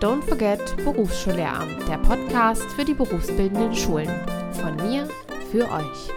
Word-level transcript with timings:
Don't 0.00 0.22
Forget 0.22 0.76
Berufsschullehramt, 0.84 1.88
der 1.88 1.98
Podcast 1.98 2.62
für 2.76 2.84
die 2.84 2.94
berufsbildenden 2.94 3.74
Schulen. 3.74 4.08
Von 4.52 4.76
mir 4.76 5.08
für 5.50 5.64
euch. 5.64 6.12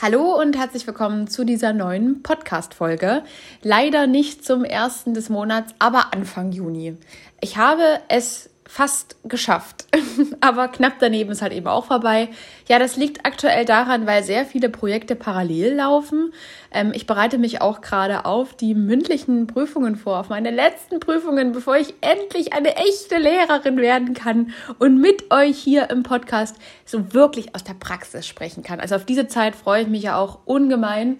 Hallo 0.00 0.40
und 0.40 0.56
herzlich 0.56 0.86
willkommen 0.86 1.26
zu 1.26 1.44
dieser 1.44 1.72
neuen 1.72 2.22
Podcast-Folge. 2.22 3.24
Leider 3.62 4.06
nicht 4.06 4.44
zum 4.44 4.64
ersten 4.64 5.12
des 5.12 5.28
Monats, 5.28 5.74
aber 5.80 6.12
Anfang 6.14 6.52
Juni. 6.52 6.96
Ich 7.40 7.56
habe 7.56 7.98
es 8.10 8.48
fast 8.72 9.16
geschafft. 9.24 9.84
Aber 10.40 10.68
knapp 10.68 10.94
daneben 10.98 11.30
ist 11.30 11.42
halt 11.42 11.52
eben 11.52 11.66
auch 11.66 11.84
vorbei. 11.84 12.30
Ja, 12.68 12.78
das 12.78 12.96
liegt 12.96 13.26
aktuell 13.26 13.66
daran, 13.66 14.06
weil 14.06 14.22
sehr 14.22 14.46
viele 14.46 14.70
Projekte 14.70 15.14
parallel 15.14 15.74
laufen. 15.74 16.32
Ähm, 16.70 16.92
ich 16.94 17.06
bereite 17.06 17.36
mich 17.36 17.60
auch 17.60 17.82
gerade 17.82 18.24
auf 18.24 18.54
die 18.56 18.74
mündlichen 18.74 19.46
Prüfungen 19.46 19.94
vor, 19.94 20.20
auf 20.20 20.30
meine 20.30 20.50
letzten 20.50 21.00
Prüfungen, 21.00 21.52
bevor 21.52 21.76
ich 21.76 21.92
endlich 22.00 22.54
eine 22.54 22.76
echte 22.76 23.18
Lehrerin 23.18 23.76
werden 23.76 24.14
kann 24.14 24.54
und 24.78 24.98
mit 24.98 25.30
euch 25.30 25.58
hier 25.58 25.90
im 25.90 26.02
Podcast 26.02 26.56
so 26.86 27.12
wirklich 27.12 27.54
aus 27.54 27.64
der 27.64 27.74
Praxis 27.74 28.26
sprechen 28.26 28.62
kann. 28.62 28.80
Also 28.80 28.94
auf 28.94 29.04
diese 29.04 29.26
Zeit 29.26 29.54
freue 29.54 29.82
ich 29.82 29.88
mich 29.88 30.04
ja 30.04 30.16
auch 30.16 30.38
ungemein. 30.46 31.18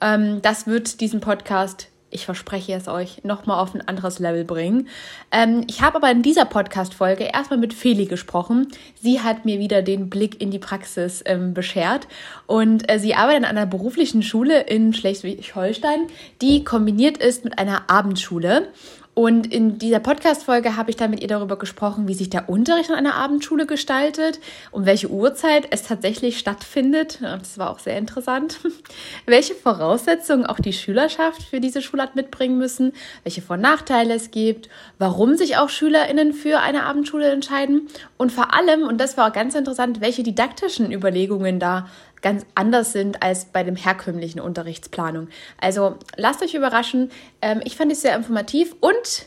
Ähm, 0.00 0.40
das 0.40 0.66
wird 0.66 1.02
diesen 1.02 1.20
Podcast 1.20 1.88
ich 2.14 2.24
verspreche 2.24 2.72
es 2.72 2.88
euch, 2.88 3.22
nochmal 3.24 3.58
auf 3.58 3.74
ein 3.74 3.86
anderes 3.86 4.18
Level 4.18 4.44
bringen. 4.44 4.88
Ähm, 5.32 5.64
ich 5.68 5.82
habe 5.82 5.96
aber 5.96 6.10
in 6.10 6.22
dieser 6.22 6.44
Podcast-Folge 6.44 7.24
erstmal 7.24 7.58
mit 7.58 7.74
Feli 7.74 8.06
gesprochen. 8.06 8.68
Sie 9.02 9.20
hat 9.20 9.44
mir 9.44 9.58
wieder 9.58 9.82
den 9.82 10.08
Blick 10.08 10.40
in 10.40 10.50
die 10.50 10.58
Praxis 10.58 11.22
ähm, 11.26 11.52
beschert 11.54 12.06
und 12.46 12.90
äh, 12.90 12.98
sie 12.98 13.14
arbeitet 13.14 13.44
an 13.44 13.56
einer 13.56 13.66
beruflichen 13.66 14.22
Schule 14.22 14.62
in 14.62 14.94
Schleswig-Holstein, 14.94 16.06
die 16.40 16.64
kombiniert 16.64 17.18
ist 17.18 17.44
mit 17.44 17.58
einer 17.58 17.90
Abendschule. 17.90 18.68
Und 19.14 19.52
in 19.52 19.78
dieser 19.78 20.00
Podcast-Folge 20.00 20.76
habe 20.76 20.90
ich 20.90 20.96
dann 20.96 21.10
mit 21.10 21.20
ihr 21.20 21.28
darüber 21.28 21.56
gesprochen, 21.56 22.08
wie 22.08 22.14
sich 22.14 22.30
der 22.30 22.48
Unterricht 22.48 22.90
an 22.90 22.96
einer 22.96 23.14
Abendschule 23.14 23.64
gestaltet, 23.64 24.40
um 24.72 24.86
welche 24.86 25.08
Uhrzeit 25.08 25.68
es 25.70 25.84
tatsächlich 25.84 26.38
stattfindet. 26.38 27.20
Das 27.22 27.56
war 27.56 27.70
auch 27.70 27.78
sehr 27.78 27.96
interessant. 27.96 28.58
welche 29.26 29.54
Voraussetzungen 29.54 30.44
auch 30.44 30.58
die 30.58 30.72
Schülerschaft 30.72 31.42
für 31.42 31.60
diese 31.60 31.80
Schulart 31.80 32.16
mitbringen 32.16 32.58
müssen, 32.58 32.92
welche 33.22 33.40
Vor- 33.40 33.54
und 33.54 33.62
Nachteile 33.62 34.14
es 34.14 34.32
gibt, 34.32 34.68
warum 34.98 35.36
sich 35.36 35.58
auch 35.58 35.68
SchülerInnen 35.68 36.32
für 36.32 36.58
eine 36.58 36.84
Abendschule 36.84 37.30
entscheiden 37.30 37.88
und 38.16 38.32
vor 38.32 38.52
allem, 38.52 38.82
und 38.82 39.00
das 39.00 39.16
war 39.16 39.28
auch 39.28 39.32
ganz 39.32 39.54
interessant, 39.54 40.00
welche 40.00 40.24
didaktischen 40.24 40.90
Überlegungen 40.90 41.60
da 41.60 41.88
ganz 42.24 42.44
anders 42.56 42.92
sind 42.92 43.22
als 43.22 43.44
bei 43.44 43.62
dem 43.62 43.76
herkömmlichen 43.76 44.40
Unterrichtsplanung. 44.40 45.28
Also 45.60 45.98
lasst 46.16 46.42
euch 46.42 46.54
überraschen. 46.54 47.12
Ähm, 47.42 47.60
ich 47.64 47.76
fand 47.76 47.92
es 47.92 48.00
sehr 48.00 48.16
informativ 48.16 48.74
und 48.80 49.26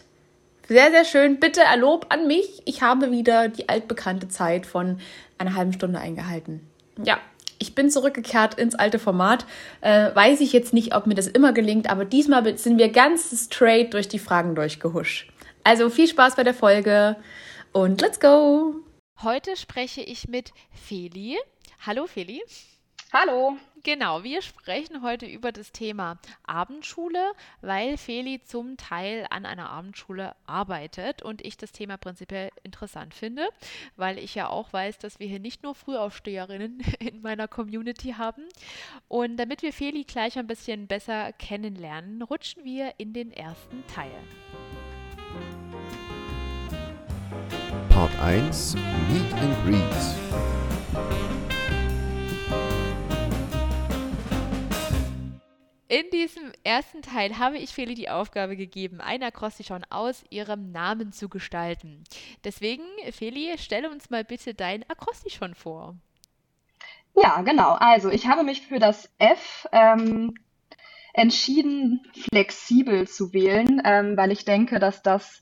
sehr, 0.67 0.91
sehr 0.91 1.05
schön. 1.05 1.39
Bitte 1.39 1.61
erlob 1.61 2.07
an 2.09 2.27
mich. 2.27 2.63
Ich 2.65 2.81
habe 2.81 3.11
wieder 3.11 3.47
die 3.47 3.69
altbekannte 3.69 4.27
Zeit 4.27 4.65
von 4.65 4.99
einer 5.37 5.53
halben 5.53 5.73
Stunde 5.73 5.99
eingehalten. 5.99 6.67
Ja, 7.01 7.19
ich 7.59 7.75
bin 7.75 7.91
zurückgekehrt 7.91 8.55
ins 8.55 8.73
alte 8.73 8.97
Format. 8.97 9.45
Äh, 9.81 10.13
weiß 10.13 10.41
ich 10.41 10.51
jetzt 10.51 10.73
nicht, 10.73 10.95
ob 10.95 11.05
mir 11.05 11.15
das 11.15 11.27
immer 11.27 11.53
gelingt, 11.53 11.89
aber 11.89 12.03
diesmal 12.03 12.57
sind 12.57 12.79
wir 12.79 12.89
ganz 12.89 13.45
straight 13.45 13.93
durch 13.93 14.07
die 14.07 14.19
Fragen 14.19 14.55
durchgehuscht. 14.55 15.31
Also 15.63 15.91
viel 15.91 16.07
Spaß 16.07 16.35
bei 16.35 16.43
der 16.43 16.55
Folge 16.55 17.15
und 17.73 18.01
let's 18.01 18.19
go! 18.19 18.75
Heute 19.21 19.55
spreche 19.55 20.01
ich 20.01 20.27
mit 20.27 20.51
Feli. 20.71 21.37
Hallo 21.85 22.07
Feli. 22.07 22.41
Hallo. 23.13 23.55
Genau, 23.83 24.23
wir 24.23 24.41
sprechen 24.41 25.02
heute 25.02 25.25
über 25.25 25.53
das 25.53 25.72
Thema 25.72 26.17
Abendschule, 26.44 27.31
weil 27.61 27.95
Feli 27.95 28.41
zum 28.44 28.75
Teil 28.75 29.25
an 29.30 29.45
einer 29.45 29.69
Abendschule 29.69 30.36
arbeitet 30.45 31.21
und 31.21 31.42
ich 31.45 31.55
das 31.55 31.71
Thema 31.71 31.95
prinzipiell 31.95 32.49
interessant 32.64 33.14
finde, 33.14 33.48
weil 33.95 34.17
ich 34.17 34.36
ja 34.36 34.49
auch 34.49 34.73
weiß, 34.73 34.98
dass 34.98 35.21
wir 35.21 35.27
hier 35.27 35.39
nicht 35.39 35.64
nur 35.64 35.73
Frühaufsteherinnen 35.73 36.81
in 36.99 37.21
meiner 37.21 37.48
Community 37.48 38.15
haben. 38.17 38.43
Und 39.08 39.37
damit 39.37 39.61
wir 39.61 39.71
Feli 39.71 40.04
gleich 40.04 40.37
ein 40.37 40.48
bisschen 40.48 40.87
besser 40.87 41.31
kennenlernen, 41.31 42.21
rutschen 42.23 42.65
wir 42.65 42.95
in 42.98 43.14
den 43.14 43.31
ersten 43.31 43.87
Teil. 43.87 44.11
Part 47.87 48.11
1 48.20 48.76
Meet 48.76 49.33
and 49.33 49.65
Greet. 49.65 51.36
In 55.89 56.03
diesem 56.11 56.52
ersten 56.65 57.02
Teil 57.02 57.37
habe 57.37 57.58
ich 57.58 57.73
Feli 57.73 57.93
die 57.93 58.09
Aufgabe 58.09 58.58
gegeben, 58.58 58.99
ein 58.99 59.23
Akrostichon 59.23 59.86
aus 59.89 60.25
ihrem 60.30 60.73
Namen 60.73 61.14
zu 61.14 61.30
gestalten. 61.30 62.03
Deswegen, 62.43 62.83
Feli, 63.11 63.58
stelle 63.58 63.89
uns 63.89 64.09
mal 64.09 64.25
bitte 64.25 64.53
dein 64.53 64.83
Akrostichon 64.89 65.55
vor. 65.55 65.95
Ja, 67.15 67.42
genau. 67.42 67.77
Also, 67.80 68.09
ich 68.09 68.27
habe 68.27 68.43
mich 68.43 68.67
für 68.67 68.80
das 68.80 69.09
F 69.17 69.65
ähm, 69.71 70.33
entschieden, 71.14 72.05
flexibel 72.30 73.08
zu 73.08 73.31
wählen, 73.31 73.81
ähm, 73.86 74.17
weil 74.17 74.33
ich 74.33 74.43
denke, 74.43 74.80
dass 74.80 75.02
das 75.04 75.42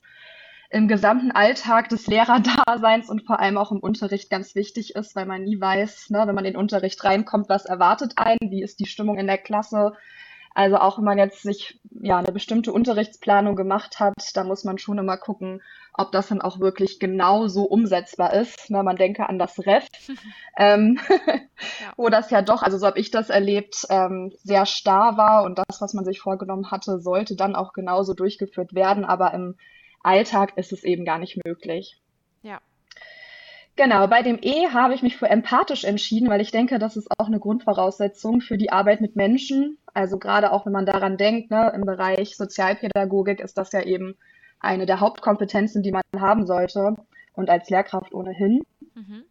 im 0.70 0.86
gesamten 0.86 1.32
Alltag 1.32 1.88
des 1.88 2.06
Lehrerdaseins 2.06 3.10
und 3.10 3.26
vor 3.26 3.40
allem 3.40 3.58
auch 3.58 3.72
im 3.72 3.80
Unterricht 3.80 4.30
ganz 4.30 4.54
wichtig 4.54 4.94
ist, 4.94 5.16
weil 5.16 5.26
man 5.26 5.42
nie 5.42 5.60
weiß, 5.60 6.10
ne, 6.10 6.22
wenn 6.24 6.34
man 6.36 6.44
in 6.44 6.52
den 6.52 6.60
Unterricht 6.60 7.02
reinkommt, 7.02 7.48
was 7.48 7.66
erwartet 7.66 8.12
einen, 8.16 8.50
wie 8.50 8.62
ist 8.62 8.78
die 8.78 8.86
Stimmung 8.86 9.18
in 9.18 9.26
der 9.26 9.38
Klasse, 9.38 9.96
also 10.56 10.76
auch 10.78 10.96
wenn 10.96 11.04
man 11.04 11.18
jetzt 11.18 11.42
sich 11.42 11.78
ja 12.00 12.16
eine 12.16 12.32
bestimmte 12.32 12.72
Unterrichtsplanung 12.72 13.56
gemacht 13.56 14.00
hat, 14.00 14.14
da 14.32 14.42
muss 14.42 14.64
man 14.64 14.78
schon 14.78 14.96
immer 14.96 15.18
gucken, 15.18 15.62
ob 15.92 16.12
das 16.12 16.28
dann 16.28 16.40
auch 16.40 16.60
wirklich 16.60 16.98
genau 16.98 17.46
so 17.46 17.64
umsetzbar 17.64 18.32
ist. 18.32 18.70
Na, 18.70 18.82
man 18.82 18.96
denke 18.96 19.28
an 19.28 19.38
das 19.38 19.58
Ref, 19.66 19.86
ähm, 20.56 20.98
ja. 21.08 21.92
wo 21.98 22.08
das 22.08 22.30
ja 22.30 22.40
doch, 22.40 22.62
also 22.62 22.78
so 22.78 22.86
habe 22.86 22.98
ich 22.98 23.10
das 23.10 23.28
erlebt, 23.28 23.86
ähm, 23.90 24.32
sehr 24.44 24.64
starr 24.64 25.18
war 25.18 25.44
und 25.44 25.58
das, 25.58 25.82
was 25.82 25.92
man 25.92 26.06
sich 26.06 26.20
vorgenommen 26.20 26.70
hatte, 26.70 27.00
sollte 27.00 27.36
dann 27.36 27.54
auch 27.54 27.74
genauso 27.74 28.14
durchgeführt 28.14 28.74
werden, 28.74 29.04
aber 29.04 29.34
im 29.34 29.56
Alltag 30.02 30.56
ist 30.56 30.72
es 30.72 30.84
eben 30.84 31.04
gar 31.04 31.18
nicht 31.18 31.38
möglich. 31.44 32.00
Ja. 32.40 32.60
Genau, 33.76 34.06
bei 34.06 34.22
dem 34.22 34.38
E 34.40 34.68
habe 34.68 34.94
ich 34.94 35.02
mich 35.02 35.18
für 35.18 35.28
empathisch 35.28 35.84
entschieden, 35.84 36.30
weil 36.30 36.40
ich 36.40 36.50
denke, 36.50 36.78
das 36.78 36.96
ist 36.96 37.08
auch 37.18 37.26
eine 37.26 37.40
Grundvoraussetzung 37.40 38.40
für 38.40 38.56
die 38.56 38.72
Arbeit 38.72 39.02
mit 39.02 39.16
Menschen. 39.16 39.76
Also 39.96 40.18
gerade 40.18 40.52
auch 40.52 40.66
wenn 40.66 40.72
man 40.72 40.84
daran 40.84 41.16
denkt, 41.16 41.50
ne, 41.50 41.72
im 41.74 41.86
Bereich 41.86 42.36
Sozialpädagogik 42.36 43.40
ist 43.40 43.56
das 43.56 43.72
ja 43.72 43.82
eben 43.82 44.14
eine 44.60 44.84
der 44.84 45.00
Hauptkompetenzen, 45.00 45.82
die 45.82 45.90
man 45.92 46.02
haben 46.18 46.46
sollte 46.46 46.96
und 47.32 47.48
als 47.48 47.70
Lehrkraft 47.70 48.12
ohnehin. 48.12 48.62
Mhm. 48.94 49.24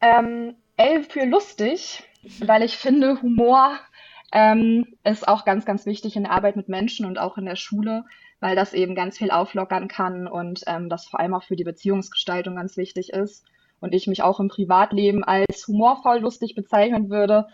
Ähm, 0.00 0.56
L 0.76 1.04
für 1.04 1.24
lustig, 1.24 2.02
weil 2.40 2.62
ich 2.64 2.76
finde, 2.76 3.22
Humor 3.22 3.78
ähm, 4.32 4.86
ist 5.04 5.28
auch 5.28 5.44
ganz, 5.44 5.64
ganz 5.64 5.86
wichtig 5.86 6.16
in 6.16 6.24
der 6.24 6.32
Arbeit 6.32 6.56
mit 6.56 6.68
Menschen 6.68 7.06
und 7.06 7.18
auch 7.18 7.38
in 7.38 7.46
der 7.46 7.56
Schule 7.56 8.04
weil 8.40 8.54
das 8.54 8.74
eben 8.74 8.94
ganz 8.94 9.18
viel 9.18 9.30
auflockern 9.30 9.88
kann 9.88 10.26
und 10.26 10.62
ähm, 10.66 10.88
das 10.88 11.06
vor 11.06 11.20
allem 11.20 11.34
auch 11.34 11.44
für 11.44 11.56
die 11.56 11.64
Beziehungsgestaltung 11.64 12.56
ganz 12.56 12.76
wichtig 12.76 13.10
ist. 13.10 13.44
Und 13.80 13.94
ich 13.94 14.06
mich 14.06 14.22
auch 14.22 14.40
im 14.40 14.48
Privatleben 14.48 15.24
als 15.24 15.66
humorvoll 15.66 16.18
lustig 16.18 16.54
bezeichnen 16.54 17.10
würde 17.10 17.46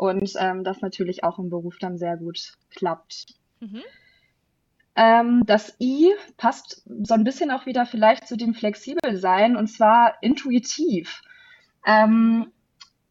und 0.00 0.32
ähm, 0.38 0.64
das 0.64 0.80
natürlich 0.80 1.24
auch 1.24 1.38
im 1.38 1.50
Beruf 1.50 1.78
dann 1.78 1.98
sehr 1.98 2.16
gut 2.16 2.54
klappt. 2.70 3.26
Mhm. 3.60 3.82
Ähm, 4.96 5.42
das 5.46 5.76
I 5.80 6.12
passt 6.36 6.82
so 7.02 7.14
ein 7.14 7.24
bisschen 7.24 7.50
auch 7.50 7.66
wieder 7.66 7.86
vielleicht 7.86 8.26
zu 8.26 8.36
dem 8.36 8.54
Flexibelsein 8.54 9.56
und 9.56 9.68
zwar 9.68 10.14
intuitiv. 10.22 11.22
Ähm, 11.86 12.50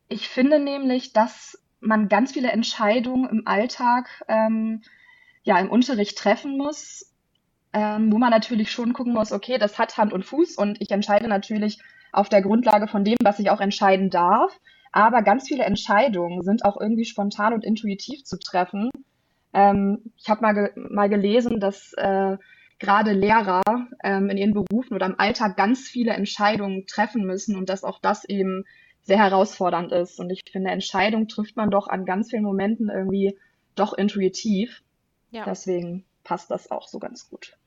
ich 0.07 0.27
finde 0.27 0.59
nämlich, 0.59 1.13
dass 1.13 1.62
man 1.80 2.09
ganz 2.09 2.33
viele 2.33 2.51
Entscheidungen 2.51 3.30
im 3.30 3.47
Alltag 3.47 4.24
ähm, 4.27 4.81
ja 5.44 5.57
im 5.59 5.69
Unterricht 5.69 6.18
treffen 6.18 6.57
muss 6.57 7.09
ähm, 7.74 8.12
wo 8.12 8.18
man 8.18 8.31
natürlich 8.31 8.71
schon 8.71 8.94
gucken 8.94 9.13
muss, 9.13 9.31
okay, 9.31 9.57
das 9.57 9.77
hat 9.77 9.97
Hand 9.97 10.12
und 10.13 10.25
Fuß 10.25 10.56
und 10.56 10.81
ich 10.81 10.89
entscheide 10.91 11.27
natürlich 11.27 11.80
auf 12.12 12.30
der 12.30 12.41
Grundlage 12.41 12.88
von 12.88 13.03
dem, 13.03 13.18
was 13.21 13.39
ich 13.39 13.51
auch 13.51 13.62
entscheiden 13.62 14.09
darf. 14.09 14.59
Aber 14.91 15.21
ganz 15.21 15.47
viele 15.47 15.63
Entscheidungen 15.63 16.41
sind 16.41 16.65
auch 16.65 16.80
irgendwie 16.80 17.06
spontan 17.06 17.53
und 17.53 17.63
intuitiv 17.63 18.24
zu 18.24 18.39
treffen. 18.39 18.89
Ähm, 19.53 20.12
ich 20.18 20.30
habe 20.30 20.41
mal, 20.41 20.53
ge 20.53 20.69
mal 20.75 21.09
gelesen, 21.09 21.59
dass 21.59 21.94
äh, 21.94 22.38
gerade 22.80 23.12
Lehrer 23.12 23.62
ähm, 24.03 24.30
in 24.30 24.38
ihren 24.38 24.53
Berufen 24.53 24.95
oder 24.95 25.06
im 25.06 25.19
Alltag 25.19 25.57
ganz 25.57 25.88
viele 25.88 26.13
Entscheidungen 26.13 26.88
treffen 26.88 27.25
müssen 27.25 27.56
und 27.56 27.69
dass 27.69 27.83
auch 27.83 28.00
das 28.00 28.25
eben 28.25 28.65
sehr 29.03 29.18
herausfordernd 29.18 29.91
ist. 29.91 30.19
Und 30.19 30.30
ich 30.30 30.41
finde, 30.50 30.71
Entscheidungen 30.71 31.27
trifft 31.27 31.56
man 31.56 31.69
doch 31.69 31.88
an 31.88 32.06
ganz 32.06 32.30
vielen 32.30 32.44
Momenten 32.44 32.89
irgendwie 32.89 33.38
doch 33.75 33.94
intuitiv. 33.94 34.81
Ja. 35.31 35.45
Deswegen 35.45 36.06
passt 36.24 36.50
das 36.51 36.71
auch 36.71 36.88
so 36.88 37.00
ganz 37.00 37.30
gut. 37.30 37.57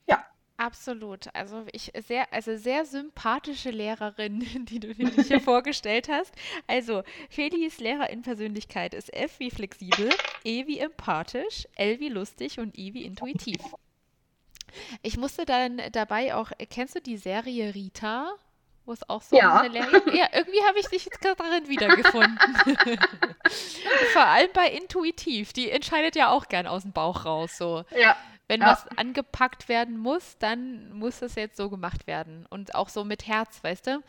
Absolut. 0.62 1.26
Also 1.34 1.64
ich 1.72 1.90
sehr, 2.06 2.32
also 2.32 2.56
sehr 2.56 2.84
sympathische 2.84 3.70
Lehrerin, 3.70 4.40
die 4.68 4.78
du 4.78 4.94
dich 4.94 5.26
hier 5.26 5.40
vorgestellt 5.40 6.08
hast. 6.08 6.32
Also 6.68 7.02
Felis 7.30 7.78
Lehrerin-Persönlichkeit 7.80 8.94
ist 8.94 9.12
F 9.12 9.40
wie 9.40 9.50
flexibel, 9.50 10.10
E 10.44 10.66
wie 10.68 10.78
empathisch, 10.78 11.66
L 11.74 11.98
wie 11.98 12.10
lustig 12.10 12.60
und 12.60 12.78
I 12.78 12.94
wie 12.94 13.04
intuitiv. 13.04 13.58
Ich 15.02 15.16
musste 15.16 15.44
dann 15.44 15.80
dabei 15.90 16.34
auch, 16.34 16.50
kennst 16.70 16.94
du 16.94 17.00
die 17.00 17.16
Serie 17.16 17.74
Rita? 17.74 18.30
Wo 18.84 18.92
es 18.92 19.08
auch 19.08 19.22
so 19.22 19.36
Ja. 19.36 19.60
eine 19.60 19.68
Lehrerin. 19.68 20.16
Ja, 20.16 20.26
irgendwie 20.32 20.60
habe 20.66 20.78
ich 20.80 20.86
dich 20.88 21.04
jetzt 21.04 21.20
gerade 21.20 21.36
darin 21.36 21.68
wiedergefunden. 21.68 22.36
Vor 24.12 24.24
allem 24.26 24.50
bei 24.54 24.68
intuitiv. 24.70 25.52
Die 25.52 25.70
entscheidet 25.70 26.16
ja 26.16 26.30
auch 26.30 26.46
gern 26.48 26.66
aus 26.66 26.82
dem 26.82 26.90
Bauch 26.92 27.24
raus. 27.24 27.56
So. 27.56 27.84
Ja. 27.96 28.16
Wenn 28.48 28.60
Ja. 28.60 28.72
was 28.72 28.86
angepackt 28.98 29.68
werden 29.68 29.96
muss, 29.98 30.36
dann 30.38 30.92
muss 30.92 31.20
das 31.20 31.34
jetzt 31.36 31.56
so 31.56 31.70
gemacht 31.70 32.06
werden. 32.06 32.46
Und 32.50 32.74
auch 32.74 32.88
so 32.88 33.04
mit 33.04 33.26
Herz, 33.26 33.62
weißt 33.64 33.86
du? 33.86 34.02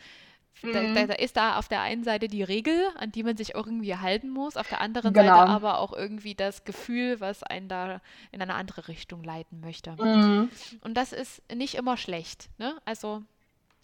Da, 0.62 0.82
Mhm. 0.82 0.94
da, 0.94 1.06
da 1.08 1.14
ist 1.14 1.36
da 1.36 1.56
auf 1.58 1.66
der 1.68 1.80
einen 1.80 2.04
Seite 2.04 2.28
die 2.28 2.42
Regel, 2.44 2.86
an 2.96 3.10
die 3.10 3.24
man 3.24 3.36
sich 3.36 3.54
irgendwie 3.54 3.96
halten 3.96 4.30
muss, 4.30 4.56
auf 4.56 4.68
der 4.68 4.80
anderen 4.80 5.12
Genau. 5.12 5.34
Seite 5.38 5.48
aber 5.50 5.78
auch 5.78 5.92
irgendwie 5.92 6.34
das 6.36 6.64
Gefühl, 6.64 7.18
was 7.20 7.42
einen 7.42 7.68
da 7.68 8.00
in 8.30 8.40
eine 8.40 8.54
andere 8.54 8.86
Richtung 8.88 9.24
leiten 9.24 9.60
möchte. 9.60 9.96
Mhm. 10.00 10.48
Und 10.82 10.94
das 10.94 11.12
ist 11.12 11.42
nicht 11.52 11.74
immer 11.74 11.96
schlecht. 11.96 12.50
Ne? 12.58 12.76
Also 12.84 13.22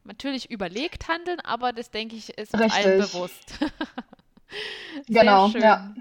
natürlich 0.05 0.51
überlegt 0.51 1.09
handeln, 1.09 1.41
aber 1.41 1.73
das 1.73 1.91
denke 1.91 2.15
ich 2.17 2.39
ist 2.39 2.55
uns 2.55 2.73
allen 2.73 2.99
bewusst. 3.01 3.59
Genau, 5.07 5.49
ja. 5.49 5.95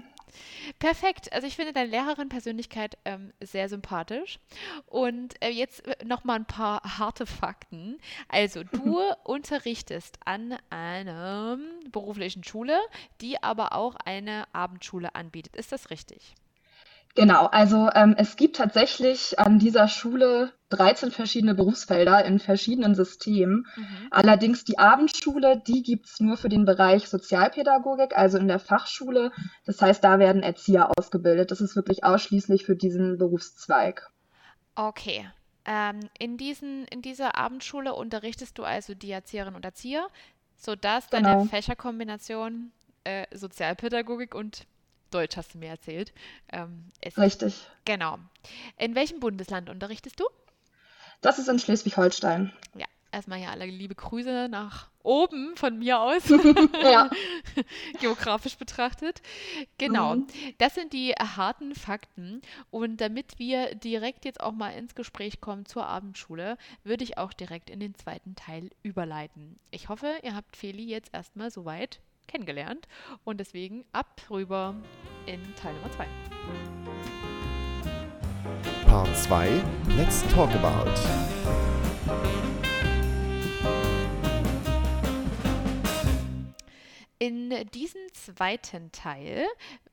Perfekt. 0.78 1.32
Also 1.32 1.46
ich 1.46 1.56
finde 1.56 1.72
deine 1.72 1.90
Lehrerin-Persönlichkeit 1.90 2.96
ähm, 3.04 3.32
sehr 3.40 3.68
sympathisch. 3.68 4.38
Und 4.86 5.42
äh, 5.42 5.48
jetzt 5.48 5.82
noch 6.04 6.24
mal 6.24 6.34
ein 6.34 6.46
paar 6.46 6.98
harte 6.98 7.26
Fakten. 7.26 7.98
Also 8.28 8.62
du 8.72 9.00
unterrichtest 9.24 10.18
an 10.24 10.56
einer 10.70 11.58
beruflichen 11.90 12.44
Schule, 12.44 12.78
die 13.20 13.42
aber 13.42 13.74
auch 13.74 13.96
eine 14.04 14.44
Abendschule 14.54 15.14
anbietet. 15.14 15.56
Ist 15.56 15.72
das 15.72 15.90
richtig? 15.90 16.34
Genau, 17.16 17.46
also 17.46 17.90
ähm, 17.94 18.14
es 18.16 18.36
gibt 18.36 18.56
tatsächlich 18.56 19.38
an 19.38 19.58
dieser 19.58 19.88
Schule 19.88 20.52
13 20.68 21.10
verschiedene 21.10 21.54
Berufsfelder 21.54 22.24
in 22.24 22.38
verschiedenen 22.38 22.94
Systemen. 22.94 23.66
Mhm. 23.74 24.06
Allerdings 24.10 24.64
die 24.64 24.78
Abendschule, 24.78 25.60
die 25.66 25.82
gibt's 25.82 26.20
nur 26.20 26.36
für 26.36 26.48
den 26.48 26.64
Bereich 26.64 27.08
Sozialpädagogik, 27.08 28.16
also 28.16 28.38
in 28.38 28.46
der 28.46 28.60
Fachschule. 28.60 29.32
Das 29.66 29.82
heißt, 29.82 30.04
da 30.04 30.20
werden 30.20 30.44
Erzieher 30.44 30.90
ausgebildet. 30.96 31.50
Das 31.50 31.60
ist 31.60 31.74
wirklich 31.74 32.04
ausschließlich 32.04 32.64
für 32.64 32.76
diesen 32.76 33.18
Berufszweig. 33.18 34.08
Okay. 34.76 35.28
Ähm, 35.64 36.00
in 36.18 36.36
diesen, 36.36 36.86
in 36.86 37.02
dieser 37.02 37.36
Abendschule 37.36 37.94
unterrichtest 37.94 38.56
du 38.56 38.64
also 38.64 38.94
die 38.94 39.10
Erzieherinnen 39.10 39.56
und 39.56 39.64
Erzieher, 39.64 40.08
sodass 40.56 41.08
deine 41.08 41.36
Genau. 41.36 41.44
Fächerkombination 41.44 42.72
äh, 43.04 43.26
Sozialpädagogik 43.36 44.34
und 44.34 44.66
Deutsch 45.10 45.36
hast 45.36 45.54
du 45.54 45.58
mir 45.58 45.68
erzählt. 45.68 46.12
Ähm, 46.52 46.86
ist. 47.04 47.18
Richtig. 47.18 47.66
Genau. 47.84 48.18
In 48.78 48.94
welchem 48.94 49.20
Bundesland 49.20 49.68
unterrichtest 49.70 50.18
du? 50.20 50.24
Das 51.20 51.38
ist 51.38 51.48
in 51.48 51.58
Schleswig-Holstein. 51.58 52.50
Ja, 52.74 52.86
erstmal 53.12 53.40
ja 53.40 53.50
alle 53.50 53.66
liebe 53.66 53.94
Grüße 53.94 54.48
nach 54.50 54.88
oben 55.02 55.54
von 55.56 55.78
mir 55.78 56.00
aus, 56.00 56.22
Ja. 56.82 57.10
geografisch 58.00 58.56
betrachtet. 58.56 59.20
Genau, 59.78 60.14
Mhm. 60.16 60.26
das 60.58 60.74
sind 60.74 60.92
die 60.92 61.12
harten 61.12 61.74
Fakten. 61.74 62.40
Und 62.70 62.98
damit 63.02 63.38
wir 63.38 63.74
direkt 63.74 64.24
jetzt 64.24 64.40
auch 64.40 64.52
mal 64.52 64.70
ins 64.70 64.94
Gespräch 64.94 65.40
kommen 65.40 65.66
zur 65.66 65.86
Abendschule, 65.86 66.56
würde 66.84 67.04
ich 67.04 67.18
auch 67.18 67.32
direkt 67.34 67.68
in 67.70 67.80
den 67.80 67.94
zweiten 67.94 68.34
Teil 68.34 68.70
überleiten. 68.82 69.58
Ich 69.70 69.88
hoffe, 69.88 70.14
ihr 70.22 70.34
habt 70.34 70.56
Feli 70.56 70.84
jetzt 70.84 71.12
erstmal 71.14 71.50
soweit 71.50 72.00
kennengelernt 72.30 72.86
und 73.24 73.40
deswegen 73.40 73.84
ab 73.92 74.20
rüber 74.30 74.74
in 75.26 75.40
Teil 75.56 75.74
Nummer 75.74 75.90
2. 75.90 76.06
Part 78.86 79.16
2. 79.16 79.48
Let's 79.96 80.22
talk 80.32 80.50
about. 80.50 80.90
In 87.18 87.50
diesem 87.74 88.00
zweiten 88.14 88.90
Teil 88.92 89.46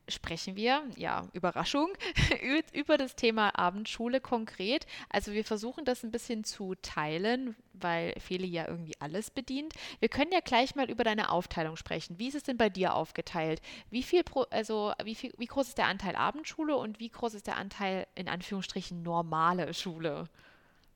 sprechen 0.08 0.56
wir, 0.56 0.82
ja, 0.96 1.26
Überraschung, 1.32 1.88
über 2.72 2.98
das 2.98 3.16
Thema 3.16 3.58
Abendschule 3.58 4.20
konkret. 4.20 4.86
Also 5.10 5.32
wir 5.32 5.44
versuchen 5.44 5.84
das 5.84 6.02
ein 6.02 6.10
bisschen 6.10 6.44
zu 6.44 6.74
teilen, 6.82 7.56
weil 7.72 8.14
Feli 8.18 8.46
ja 8.46 8.66
irgendwie 8.66 8.94
alles 9.00 9.30
bedient. 9.30 9.74
Wir 10.00 10.08
können 10.08 10.32
ja 10.32 10.40
gleich 10.40 10.74
mal 10.74 10.90
über 10.90 11.04
deine 11.04 11.30
Aufteilung 11.30 11.76
sprechen. 11.76 12.18
Wie 12.18 12.28
ist 12.28 12.34
es 12.34 12.42
denn 12.42 12.56
bei 12.56 12.68
dir 12.68 12.94
aufgeteilt? 12.94 13.60
Wie 13.90 14.02
viel 14.02 14.24
pro, 14.24 14.42
also 14.50 14.92
wie 15.04 15.14
viel, 15.14 15.32
wie 15.38 15.46
groß 15.46 15.68
ist 15.68 15.78
der 15.78 15.86
Anteil 15.86 16.16
Abendschule 16.16 16.76
und 16.76 16.98
wie 17.00 17.10
groß 17.10 17.34
ist 17.34 17.46
der 17.46 17.56
Anteil 17.56 18.06
in 18.14 18.28
Anführungsstrichen 18.28 19.02
normale 19.02 19.74
Schule 19.74 20.24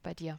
bei 0.03 0.15
dir? 0.15 0.39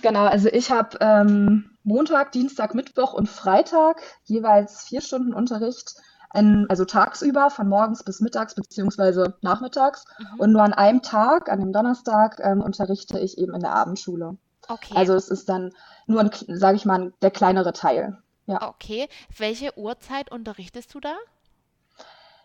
Genau, 0.00 0.24
also 0.24 0.48
ich 0.48 0.70
habe 0.70 0.96
ähm, 1.00 1.70
Montag, 1.84 2.32
Dienstag, 2.32 2.74
Mittwoch 2.74 3.12
und 3.12 3.28
Freitag 3.28 4.00
jeweils 4.24 4.84
vier 4.84 5.00
Stunden 5.00 5.34
Unterricht, 5.34 5.94
an, 6.32 6.66
also 6.68 6.84
tagsüber 6.84 7.50
von 7.50 7.68
morgens 7.68 8.02
bis 8.02 8.20
mittags 8.20 8.54
beziehungsweise 8.54 9.34
nachmittags. 9.42 10.04
Mhm. 10.18 10.40
Und 10.40 10.52
nur 10.52 10.62
an 10.62 10.72
einem 10.72 11.02
Tag, 11.02 11.50
an 11.50 11.60
dem 11.60 11.72
Donnerstag, 11.72 12.40
ähm, 12.42 12.60
unterrichte 12.60 13.18
ich 13.18 13.38
eben 13.38 13.54
in 13.54 13.60
der 13.60 13.74
Abendschule. 13.74 14.36
Okay. 14.68 14.94
Also 14.96 15.14
es 15.14 15.28
ist 15.28 15.48
dann 15.48 15.72
nur, 16.06 16.20
ein, 16.20 16.30
sage 16.48 16.76
ich 16.76 16.84
mal, 16.84 17.12
der 17.22 17.30
kleinere 17.30 17.72
Teil. 17.72 18.18
Ja. 18.46 18.68
Okay. 18.68 19.08
Welche 19.36 19.76
Uhrzeit 19.76 20.30
unterrichtest 20.30 20.94
du 20.94 21.00
da? 21.00 21.14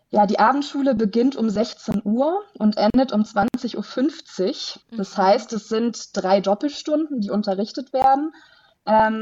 Ja, 0.10 0.25
die 0.25 0.40
Abendschule 0.40 0.95
beginnt 0.95 1.36
um 1.36 1.50
16 1.50 2.01
Uhr 2.06 2.42
und 2.57 2.78
endet 2.78 3.12
um 3.12 3.24
20.50 3.24 3.75
Uhr. 3.75 4.98
Das 4.98 5.18
Mhm. 5.18 5.22
heißt, 5.22 5.54
es 5.54 5.68
sind 5.68 6.16
drei 6.16 6.40
Doppelstunden, 6.40 7.19
die 7.19 7.30
unterrichtet 7.30 7.92
werden. 7.92 8.33
Ähm, 8.86 9.22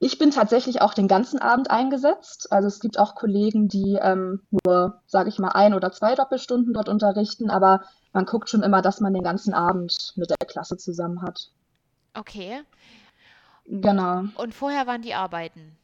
ich 0.00 0.18
bin 0.18 0.30
tatsächlich 0.30 0.80
auch 0.80 0.94
den 0.94 1.08
ganzen 1.08 1.40
Abend 1.40 1.70
eingesetzt. 1.70 2.52
Also 2.52 2.68
es 2.68 2.80
gibt 2.80 2.98
auch 2.98 3.14
Kollegen, 3.14 3.68
die 3.68 3.98
ähm, 4.00 4.42
nur, 4.50 5.02
sage 5.06 5.28
ich 5.28 5.38
mal, 5.38 5.48
ein 5.48 5.74
oder 5.74 5.90
zwei 5.90 6.14
Doppelstunden 6.14 6.72
dort 6.72 6.88
unterrichten, 6.88 7.50
aber 7.50 7.82
man 8.12 8.24
guckt 8.24 8.48
schon 8.48 8.62
immer, 8.62 8.80
dass 8.80 9.00
man 9.00 9.12
den 9.12 9.24
ganzen 9.24 9.54
Abend 9.54 10.12
mit 10.16 10.30
der 10.30 10.46
Klasse 10.46 10.76
zusammen 10.76 11.22
hat. 11.22 11.50
Okay. 12.14 12.62
Genau. 13.66 14.24
Und 14.36 14.54
vorher 14.54 14.86
waren 14.86 15.02
die 15.02 15.14
Arbeiten. 15.14 15.76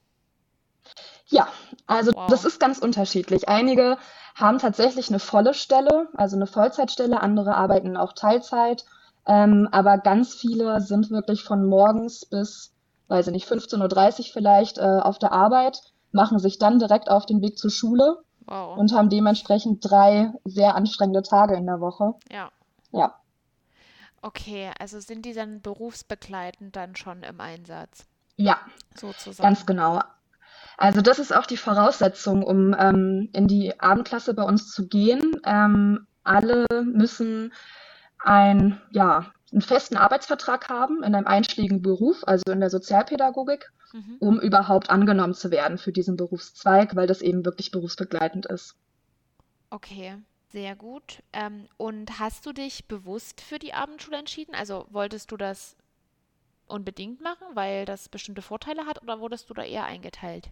Ja, 1.26 1.48
also 1.86 2.12
Wow. 2.14 2.28
das 2.28 2.44
ist 2.44 2.60
ganz 2.60 2.78
unterschiedlich. 2.78 3.48
Einige 3.48 3.98
haben 4.34 4.58
tatsächlich 4.58 5.08
eine 5.08 5.18
volle 5.18 5.54
Stelle, 5.54 6.08
also 6.14 6.36
eine 6.36 6.46
Vollzeitstelle, 6.46 7.20
andere 7.20 7.54
arbeiten 7.54 7.96
auch 7.96 8.12
Teilzeit, 8.12 8.84
ähm, 9.26 9.68
aber 9.72 9.98
ganz 9.98 10.34
viele 10.34 10.80
sind 10.80 11.10
wirklich 11.10 11.44
von 11.44 11.64
morgens 11.66 12.26
bis, 12.26 12.73
weiß 13.08 13.26
ich 13.28 13.32
nicht, 13.32 13.48
15.30 13.48 14.18
Uhr 14.18 14.24
vielleicht 14.32 14.78
äh, 14.78 14.82
auf 14.82 15.18
der 15.18 15.32
Arbeit, 15.32 15.80
machen 16.12 16.38
sich 16.38 16.58
dann 16.58 16.78
direkt 16.78 17.10
auf 17.10 17.26
den 17.26 17.42
Weg 17.42 17.58
zur 17.58 17.70
Schule 17.70 18.18
Wow. 18.46 18.76
und 18.76 18.92
haben 18.92 19.08
dementsprechend 19.08 19.84
drei 19.88 20.30
sehr 20.44 20.74
anstrengende 20.74 21.22
Tage 21.22 21.56
in 21.56 21.66
der 21.66 21.80
Woche. 21.80 22.12
Ja. 22.30 22.50
Ja, 22.92 23.14
Okay, 24.24 24.70
also 24.78 25.00
sind 25.00 25.26
die 25.26 25.34
dann 25.34 25.60
berufsbegleitend 25.60 26.74
dann 26.74 26.96
schon 26.96 27.22
im 27.24 27.42
Einsatz, 27.42 28.06
ja, 28.36 28.56
sozusagen. 28.98 29.46
ganz 29.46 29.66
genau. 29.66 30.00
Also 30.78 31.02
das 31.02 31.18
ist 31.18 31.36
auch 31.36 31.44
die 31.44 31.58
Voraussetzung, 31.58 32.42
um 32.42 32.74
ähm, 32.78 33.28
in 33.34 33.48
die 33.48 33.78
Abendklasse 33.78 34.32
bei 34.32 34.42
uns 34.42 34.72
zu 34.72 34.88
gehen. 34.88 35.20
Ähm, 35.44 36.06
alle 36.22 36.64
müssen 36.84 37.52
ein, 38.18 38.80
ja, 38.92 39.26
einen 39.54 39.62
festen 39.62 39.96
Arbeitsvertrag 39.96 40.68
haben 40.68 41.02
in 41.02 41.14
einem 41.14 41.26
einschlägigen 41.26 41.80
Beruf, 41.80 42.24
also 42.26 42.42
in 42.50 42.60
der 42.60 42.70
Sozialpädagogik, 42.70 43.72
Mhm. 43.92 44.16
um 44.18 44.40
überhaupt 44.40 44.90
angenommen 44.90 45.34
zu 45.34 45.50
werden 45.50 45.78
für 45.78 45.92
diesen 45.92 46.16
Berufszweig, 46.16 46.96
weil 46.96 47.06
das 47.06 47.22
eben 47.22 47.44
wirklich 47.46 47.70
berufsbegleitend 47.70 48.46
ist. 48.46 48.76
Okay, 49.70 50.16
sehr 50.52 50.76
gut. 50.76 51.22
Ähm, 51.32 51.68
und 51.76 52.18
hast 52.18 52.46
du 52.46 52.52
dich 52.52 52.86
bewusst 52.86 53.40
für 53.40 53.58
die 53.58 53.74
Abendschule 53.74 54.18
entschieden? 54.18 54.54
Also 54.54 54.86
wolltest 54.90 55.30
du 55.32 55.36
das 55.36 55.76
unbedingt 56.66 57.20
machen, 57.22 57.46
weil 57.54 57.84
das 57.86 58.08
bestimmte 58.08 58.42
Vorteile 58.42 58.86
hat, 58.86 59.02
oder 59.02 59.20
wurdest 59.20 59.50
du 59.50 59.54
da 59.54 59.62
eher 59.64 59.84
eingeteilt? 59.84 60.50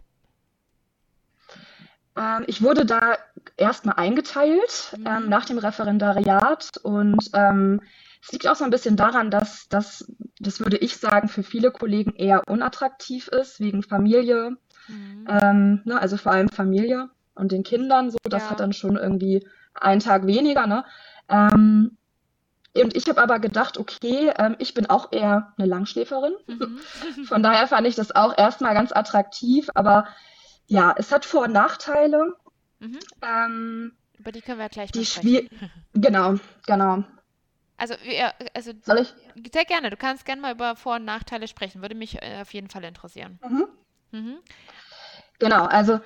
Ähm, 2.15 2.43
ich 2.47 2.61
wurde 2.61 2.85
da 2.85 3.17
erstmal 3.57 3.95
eingeteilt 3.95 4.95
Mhm. 4.97 5.07
ähm, 5.07 5.29
nach 5.29 5.45
dem 5.45 5.57
Referendariat 5.57 6.77
und 6.83 7.29
ähm, 7.33 7.81
es 8.23 8.31
liegt 8.31 8.47
auch 8.47 8.55
so 8.55 8.63
ein 8.63 8.69
bisschen 8.71 8.95
daran, 8.95 9.29
dass 9.31 9.67
das, 9.69 10.05
das 10.39 10.59
würde 10.61 10.77
ich 10.77 10.97
sagen, 10.97 11.27
für 11.27 11.43
viele 11.43 11.71
Kollegen 11.71 12.15
eher 12.15 12.41
unattraktiv 12.47 13.27
ist, 13.27 13.59
wegen 13.59 13.83
Familie, 13.83 14.57
Mhm. 14.87 15.25
ähm, 15.29 15.81
ne, 15.85 15.99
also 16.01 16.17
vor 16.17 16.31
allem 16.33 16.49
Familie 16.49 17.09
und 17.35 17.51
den 17.51 17.63
Kindern 17.63 18.11
so, 18.11 18.17
das 18.23 18.43
Ja. 18.43 18.49
hat 18.51 18.59
dann 18.59 18.73
schon 18.73 18.97
irgendwie 18.97 19.47
einen 19.73 20.01
Tag 20.01 20.25
weniger, 20.27 20.67
ne? 20.67 20.85
Ähm, 21.29 21.97
Und 22.75 22.95
ich 22.95 23.07
habe 23.07 23.21
aber 23.21 23.37
gedacht, 23.39 23.77
okay, 23.77 24.31
ähm, 24.37 24.55
ich 24.57 24.73
bin 24.73 24.89
auch 24.89 25.11
eher 25.11 25.53
eine 25.57 25.67
Langschläferin. 25.67 26.33
Mhm. 26.47 26.79
Von 27.27 27.43
daher 27.43 27.67
fand 27.67 27.85
ich 27.87 27.95
das 27.95 28.15
auch 28.15 28.35
erstmal 28.37 28.73
ganz 28.73 28.91
attraktiv. 28.91 29.69
Aber 29.75 30.07
ja, 30.67 30.93
es 30.97 31.11
hat 31.11 31.23
Vor- 31.25 31.43
und 31.43 31.51
Nachteile. 31.53 32.33
Mhm. 32.79 32.99
Ähm, 33.21 33.91
Über 34.17 34.31
die 34.31 34.41
können 34.41 34.57
wir 34.59 34.69
gleich 34.69 34.91
die 34.91 35.05
sprechen. 35.05 35.49
Genau, 35.93 36.35
genau. 36.65 37.03
Also, 37.83 37.95
ja, 38.05 38.33
also 38.53 38.71
Soll 38.85 38.99
ich? 38.99 39.13
sehr 39.51 39.65
gerne. 39.65 39.89
Du 39.89 39.97
kannst 39.97 40.23
gerne 40.23 40.41
mal 40.41 40.53
über 40.53 40.77
Vor- 40.77 40.95
und 40.95 41.03
Nachteile 41.03 41.49
sprechen. 41.49 41.81
Würde 41.81 41.95
mich 41.95 42.21
äh, 42.21 42.39
auf 42.41 42.53
jeden 42.53 42.69
Fall 42.69 42.85
interessieren. 42.85 43.39
Mhm. 43.43 43.67
Mhm. 44.11 44.37
Genau, 45.37 45.65
also 45.65 45.99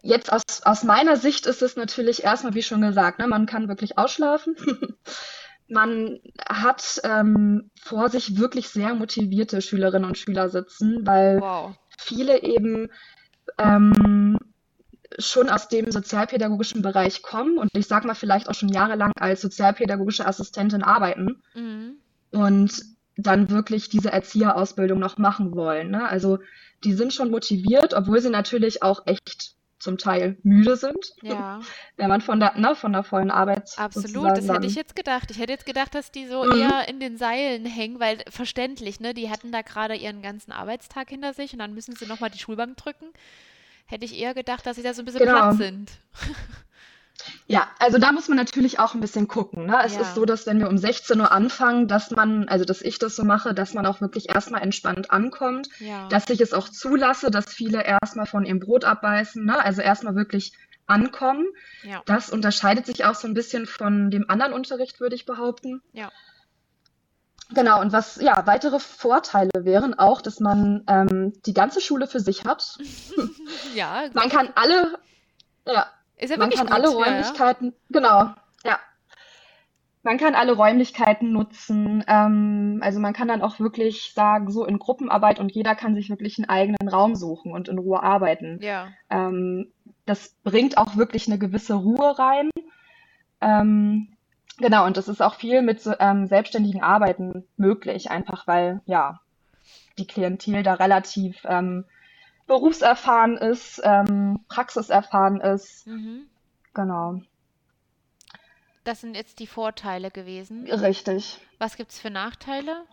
jetzt 0.00 0.32
aus, 0.32 0.42
aus 0.64 0.84
meiner 0.84 1.18
Sicht 1.18 1.44
ist 1.44 1.60
es 1.60 1.76
natürlich 1.76 2.24
erstmal, 2.24 2.54
wie 2.54 2.62
schon 2.62 2.80
gesagt, 2.80 3.18
ne, 3.18 3.26
man 3.26 3.44
kann 3.44 3.68
wirklich 3.68 3.98
ausschlafen. 3.98 4.56
man 5.68 6.18
hat 6.48 6.98
ähm, 7.04 7.70
vor 7.78 8.08
sich 8.08 8.38
wirklich 8.38 8.70
sehr 8.70 8.94
motivierte 8.94 9.60
Schülerinnen 9.60 10.08
und 10.08 10.16
Schüler 10.16 10.48
sitzen, 10.48 11.06
weil 11.06 11.42
wow. 11.42 11.76
viele 11.98 12.42
eben 12.42 12.88
ähm, 13.58 14.37
schon 15.18 15.48
aus 15.48 15.68
dem 15.68 15.90
sozialpädagogischen 15.90 16.82
Bereich 16.82 17.22
kommen 17.22 17.58
und 17.58 17.70
ich 17.74 17.86
sag 17.86 18.04
mal 18.04 18.14
vielleicht 18.14 18.48
auch 18.48 18.54
schon 18.54 18.68
jahrelang 18.68 19.12
als 19.18 19.40
sozialpädagogische 19.40 20.26
Assistentin 20.26 20.82
arbeiten 20.82 21.42
mhm. 21.54 21.96
und 22.30 22.82
dann 23.16 23.50
wirklich 23.50 23.88
diese 23.88 24.12
Erzieherausbildung 24.12 24.98
noch 24.98 25.18
machen 25.18 25.54
wollen. 25.54 25.90
Ne? 25.90 26.08
Also 26.08 26.38
die 26.84 26.92
sind 26.92 27.12
schon 27.12 27.30
motiviert, 27.30 27.94
obwohl 27.94 28.20
sie 28.20 28.30
natürlich 28.30 28.82
auch 28.82 29.06
echt 29.06 29.56
zum 29.78 29.96
Teil 29.96 30.36
müde 30.42 30.76
sind. 30.76 31.14
Ja. 31.22 31.60
Wenn 31.96 32.08
man 32.08 32.20
von 32.20 32.40
der, 32.40 32.56
ne, 32.56 32.74
von 32.74 32.92
der 32.92 33.04
vollen 33.04 33.30
Arbeit. 33.30 33.70
Absolut, 33.76 34.36
das 34.36 34.48
hätte 34.48 34.66
ich 34.66 34.74
jetzt 34.74 34.96
gedacht. 34.96 35.30
Ich 35.30 35.38
hätte 35.38 35.52
jetzt 35.52 35.66
gedacht, 35.66 35.94
dass 35.94 36.10
die 36.10 36.26
so 36.26 36.44
mhm. 36.44 36.60
eher 36.60 36.88
in 36.88 37.00
den 37.00 37.16
Seilen 37.16 37.64
hängen, 37.64 38.00
weil 38.00 38.18
verständlich, 38.28 39.00
ne? 39.00 39.14
Die 39.14 39.30
hatten 39.30 39.52
da 39.52 39.62
gerade 39.62 39.94
ihren 39.94 40.20
ganzen 40.20 40.52
Arbeitstag 40.52 41.10
hinter 41.10 41.32
sich 41.32 41.52
und 41.52 41.60
dann 41.60 41.74
müssen 41.74 41.94
sie 41.94 42.06
nochmal 42.06 42.30
die 42.30 42.38
Schulbank 42.38 42.76
drücken. 42.76 43.06
Hätte 43.88 44.04
ich 44.04 44.18
eher 44.18 44.34
gedacht, 44.34 44.66
dass 44.66 44.76
sie 44.76 44.82
da 44.82 44.92
so 44.92 45.02
ein 45.02 45.06
bisschen 45.06 45.20
genau. 45.20 45.40
platt 45.40 45.56
sind. 45.56 45.90
Ja, 47.46 47.68
also 47.78 47.98
da 47.98 48.12
muss 48.12 48.28
man 48.28 48.36
natürlich 48.36 48.78
auch 48.78 48.94
ein 48.94 49.00
bisschen 49.00 49.26
gucken. 49.26 49.66
Ne? 49.66 49.78
Es 49.84 49.94
ja. 49.94 50.02
ist 50.02 50.14
so, 50.14 50.24
dass 50.24 50.46
wenn 50.46 50.60
wir 50.60 50.68
um 50.68 50.78
16 50.78 51.18
Uhr 51.20 51.32
anfangen, 51.32 51.88
dass 51.88 52.10
man, 52.10 52.48
also 52.48 52.64
dass 52.64 52.80
ich 52.80 52.98
das 52.98 53.16
so 53.16 53.24
mache, 53.24 53.54
dass 53.54 53.74
man 53.74 53.86
auch 53.86 54.00
wirklich 54.00 54.28
erstmal 54.28 54.62
entspannt 54.62 55.10
ankommt, 55.10 55.68
ja. 55.80 56.06
dass 56.08 56.30
ich 56.30 56.40
es 56.40 56.52
auch 56.52 56.68
zulasse, 56.68 57.30
dass 57.30 57.52
viele 57.52 57.82
erstmal 57.82 58.26
von 58.26 58.44
ihrem 58.44 58.60
Brot 58.60 58.84
abbeißen, 58.84 59.44
ne? 59.44 59.62
also 59.62 59.82
erstmal 59.82 60.14
wirklich 60.14 60.52
ankommen. 60.86 61.46
Ja. 61.82 62.02
Das 62.06 62.30
unterscheidet 62.30 62.86
sich 62.86 63.04
auch 63.04 63.14
so 63.14 63.26
ein 63.26 63.34
bisschen 63.34 63.66
von 63.66 64.10
dem 64.10 64.30
anderen 64.30 64.52
Unterricht, 64.52 65.00
würde 65.00 65.16
ich 65.16 65.26
behaupten. 65.26 65.82
Ja. 65.92 66.12
Genau, 67.54 67.80
und 67.80 67.92
was, 67.92 68.16
ja, 68.16 68.46
weitere 68.46 68.78
Vorteile 68.78 69.50
wären 69.54 69.98
auch, 69.98 70.20
dass 70.20 70.38
man 70.38 70.84
ähm, 70.86 71.32
die 71.46 71.54
ganze 71.54 71.80
Schule 71.80 72.06
für 72.06 72.20
sich 72.20 72.44
hat. 72.44 72.78
ja. 73.74 74.04
Man 74.12 74.28
kann 74.28 74.50
alle, 74.54 74.98
ja, 75.66 75.86
ja 76.18 76.36
man 76.36 76.50
kann 76.50 76.66
gut, 76.66 76.74
alle 76.74 76.88
Räumlichkeiten, 76.88 77.66
ja, 77.66 77.72
genau, 77.88 78.30
ja. 78.64 78.78
Man 80.02 80.18
kann 80.18 80.34
alle 80.34 80.52
Räumlichkeiten 80.52 81.32
nutzen. 81.32 82.04
Ähm, 82.06 82.80
also 82.82 83.00
man 83.00 83.14
kann 83.14 83.28
dann 83.28 83.42
auch 83.42 83.60
wirklich 83.60 84.12
sagen, 84.14 84.50
so 84.50 84.64
in 84.64 84.78
Gruppenarbeit 84.78 85.40
und 85.40 85.52
jeder 85.52 85.74
kann 85.74 85.94
sich 85.94 86.10
wirklich 86.10 86.38
einen 86.38 86.48
eigenen 86.48 86.88
Raum 86.88 87.14
suchen 87.14 87.52
und 87.52 87.68
in 87.68 87.78
Ruhe 87.78 88.02
arbeiten. 88.02 88.58
Ja. 88.62 88.88
Ähm, 89.10 89.72
das 90.06 90.36
bringt 90.44 90.78
auch 90.78 90.96
wirklich 90.96 91.26
eine 91.26 91.38
gewisse 91.38 91.74
Ruhe 91.74 92.18
rein. 92.18 92.50
Ähm, 93.40 94.17
genau, 94.58 94.86
und 94.86 94.96
das 94.96 95.08
ist 95.08 95.22
auch 95.22 95.34
viel 95.34 95.62
mit 95.62 95.80
ähm, 95.98 96.26
selbstständigen 96.26 96.82
Arbeiten 96.82 97.46
möglich, 97.56 98.10
einfach 98.10 98.46
weil, 98.46 98.80
ja, 98.86 99.20
die 99.98 100.06
Klientel 100.06 100.62
da 100.62 100.74
relativ 100.74 101.44
ähm, 101.44 101.84
berufserfahren 102.46 103.36
ist, 103.36 103.80
ähm, 103.84 104.40
praxiserfahren 104.48 105.40
ist. 105.40 105.86
Mhm. 105.86 106.26
Genau. 106.74 107.20
Das 108.84 109.00
sind 109.02 109.16
jetzt 109.16 109.38
die 109.38 109.46
Vorteile 109.46 110.10
gewesen. 110.10 110.66
Richtig. 110.66 111.38
Was 111.58 111.76
gibt 111.76 111.90
es 111.90 111.98
für 111.98 112.10
Nachteile? 112.10 112.84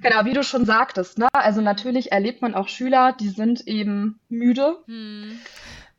Genau, 0.00 0.24
wie 0.24 0.32
du 0.32 0.42
schon 0.42 0.64
sagtest, 0.64 1.18
ne? 1.18 1.28
Also 1.32 1.60
natürlich 1.60 2.12
erlebt 2.12 2.42
man 2.42 2.54
auch 2.54 2.68
Schüler, 2.68 3.12
die 3.12 3.28
sind 3.28 3.66
eben 3.66 4.20
müde. 4.28 4.78
Hm. 4.86 5.38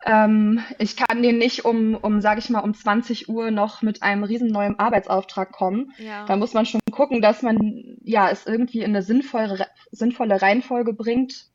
Ähm, 0.05 0.59
ich 0.79 0.97
kann 0.97 1.23
denen 1.23 1.39
nicht 1.39 1.65
um, 1.65 1.95
um 1.95 2.21
sage 2.21 2.39
ich 2.39 2.49
mal, 2.49 2.59
um 2.59 2.73
20 2.73 3.29
Uhr 3.29 3.51
noch 3.51 3.81
mit 3.81 4.03
einem 4.03 4.23
riesen 4.23 4.49
neuen 4.49 4.77
Arbeitsauftrag 4.77 5.51
kommen. 5.51 5.93
Ja. 5.97 6.25
Da 6.25 6.35
muss 6.35 6.53
man 6.53 6.65
schon 6.65 6.81
gucken, 6.91 7.21
dass 7.21 7.41
man 7.41 7.97
ja 8.03 8.29
es 8.29 8.45
irgendwie 8.45 8.79
in 8.79 8.91
eine 8.91 9.01
sinnvolle, 9.01 9.67
sinnvolle 9.91 10.41
Reihenfolge 10.41 10.93
bringt, 10.93 11.47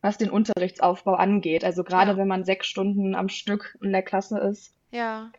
was 0.00 0.18
den 0.18 0.30
Unterrichtsaufbau 0.30 1.14
angeht. 1.14 1.64
Also 1.64 1.82
gerade 1.82 2.12
ja. 2.12 2.16
wenn 2.16 2.28
man 2.28 2.44
sechs 2.44 2.66
Stunden 2.68 3.14
am 3.14 3.28
Stück 3.28 3.76
in 3.82 3.92
der 3.92 4.02
Klasse 4.02 4.38
ist. 4.38 4.74
Ja. 4.90 5.30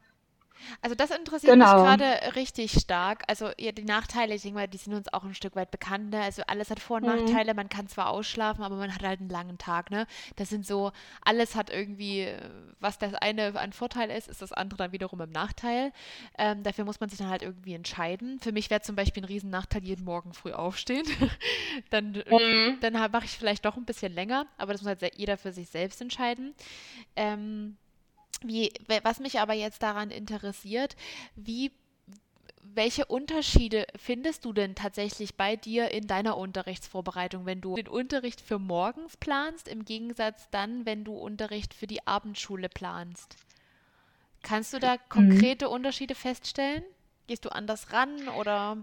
Also 0.82 0.96
das 0.96 1.12
interessiert 1.12 1.54
genau. 1.54 1.76
mich 1.76 1.84
gerade 1.84 2.36
richtig 2.36 2.74
stark. 2.74 3.24
Also 3.28 3.50
ja, 3.58 3.72
die 3.72 3.84
Nachteile, 3.84 4.36
ich 4.36 4.42
denke 4.42 4.60
mal, 4.60 4.68
die 4.68 4.78
sind 4.78 4.94
uns 4.94 5.12
auch 5.14 5.24
ein 5.24 5.34
Stück 5.34 5.56
weit 5.56 5.72
bekannt. 5.72 6.12
Ne? 6.12 6.22
Also 6.22 6.44
alles 6.48 6.70
hat 6.70 6.80
Vor- 6.80 6.98
und 6.98 7.04
mhm. 7.04 7.10
Nachteile. 7.10 7.54
Man 7.54 7.70
kann 7.70 7.88
zwar 7.88 8.10
ausschlafen, 8.10 8.64
aber 8.64 8.76
man 8.76 8.94
hat 8.94 9.04
halt 9.04 9.20
einen 9.20 9.30
langen 9.30 9.58
Tag. 9.58 9.92
Ne? 9.92 10.06
Das 10.36 10.50
sind 10.50 10.66
so, 10.66 10.92
alles 11.22 11.56
hat 11.56 11.70
irgendwie, 11.70 12.28
was 12.80 12.98
das 12.98 13.14
eine 13.16 13.60
ein 13.60 13.74
Vorteil 13.74 14.10
ist, 14.10 14.28
ist 14.28 14.42
das 14.42 14.54
andere 14.54 14.78
dann 14.78 14.92
wiederum 14.92 15.22
im 15.22 15.32
Nachteil. 15.32 15.92
Ähm, 16.38 16.64
dafür 16.64 16.86
muss 16.86 17.00
man 17.00 17.10
sich 17.10 17.20
dann 17.20 17.30
halt 17.30 17.42
irgendwie 17.42 17.74
entscheiden. 17.74 18.40
Für 18.40 18.52
mich 18.52 18.70
wäre 18.70 18.82
zum 18.82 18.96
Beispiel 18.96 19.24
ein 19.24 19.28
riesen 19.28 19.50
Nachteil, 19.50 19.84
jeden 19.84 20.06
Morgen 20.06 20.34
früh 20.34 20.52
aufstehen. 20.52 21.06
dann 21.90 22.12
mhm. 22.12 22.78
dann 22.82 22.94
mache 22.94 23.26
ich 23.26 23.38
vielleicht 23.38 23.66
doch 23.66 23.78
ein 23.78 23.86
bisschen 23.86 24.14
länger, 24.14 24.48
aber 24.58 24.74
das 24.74 24.82
muss 24.82 24.90
halt 24.90 25.16
jeder 25.16 25.38
für 25.38 25.52
sich 25.52 25.70
selbst 25.70 26.02
entscheiden. 26.02 26.54
Ähm, 27.16 27.78
wie, 28.44 28.72
was 29.04 29.20
mich 29.20 29.40
aber 29.40 29.54
jetzt 29.54 29.84
daran 29.84 30.12
interessiert, 30.12 30.96
wie 31.36 31.72
welche 32.76 33.06
Unterschiede 33.06 33.88
findest 33.96 34.46
du 34.46 34.54
denn 34.54 34.76
tatsächlich 34.76 35.36
bei 35.36 35.56
dir 35.56 35.92
in 35.92 36.08
deiner 36.08 36.38
Unterrichtsvorbereitung, 36.38 37.46
wenn 37.46 37.62
du 37.62 37.76
den 37.76 37.88
Unterricht 37.88 38.42
für 38.42 38.60
morgens 38.60 39.18
planst, 39.18 39.68
im 39.68 39.86
Gegensatz 39.86 40.48
dann, 40.52 40.86
wenn 40.86 41.04
du 41.04 41.14
Unterricht 41.14 41.74
für 41.74 41.88
die 41.88 42.06
Abendschule 42.06 42.70
planst? 42.70 43.38
Kannst 44.44 44.74
du 44.74 44.80
da 44.80 44.94
mhm. 44.94 45.00
konkrete 45.10 45.66
mhm. 45.66 45.74
Unterschiede 45.74 46.16
feststellen? 46.16 46.84
Gehst 47.28 47.46
du 47.46 47.50
anders 47.50 47.92
ran 47.92 48.28
oder? 48.30 48.78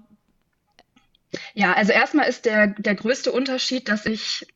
Ja, 1.54 1.72
also 1.72 1.92
erstmal 1.92 2.28
ist 2.28 2.44
der, 2.44 2.68
der 2.68 2.94
größte 2.94 3.32
Unterschied, 3.32 3.88
dass 3.88 4.06
ich 4.06 4.46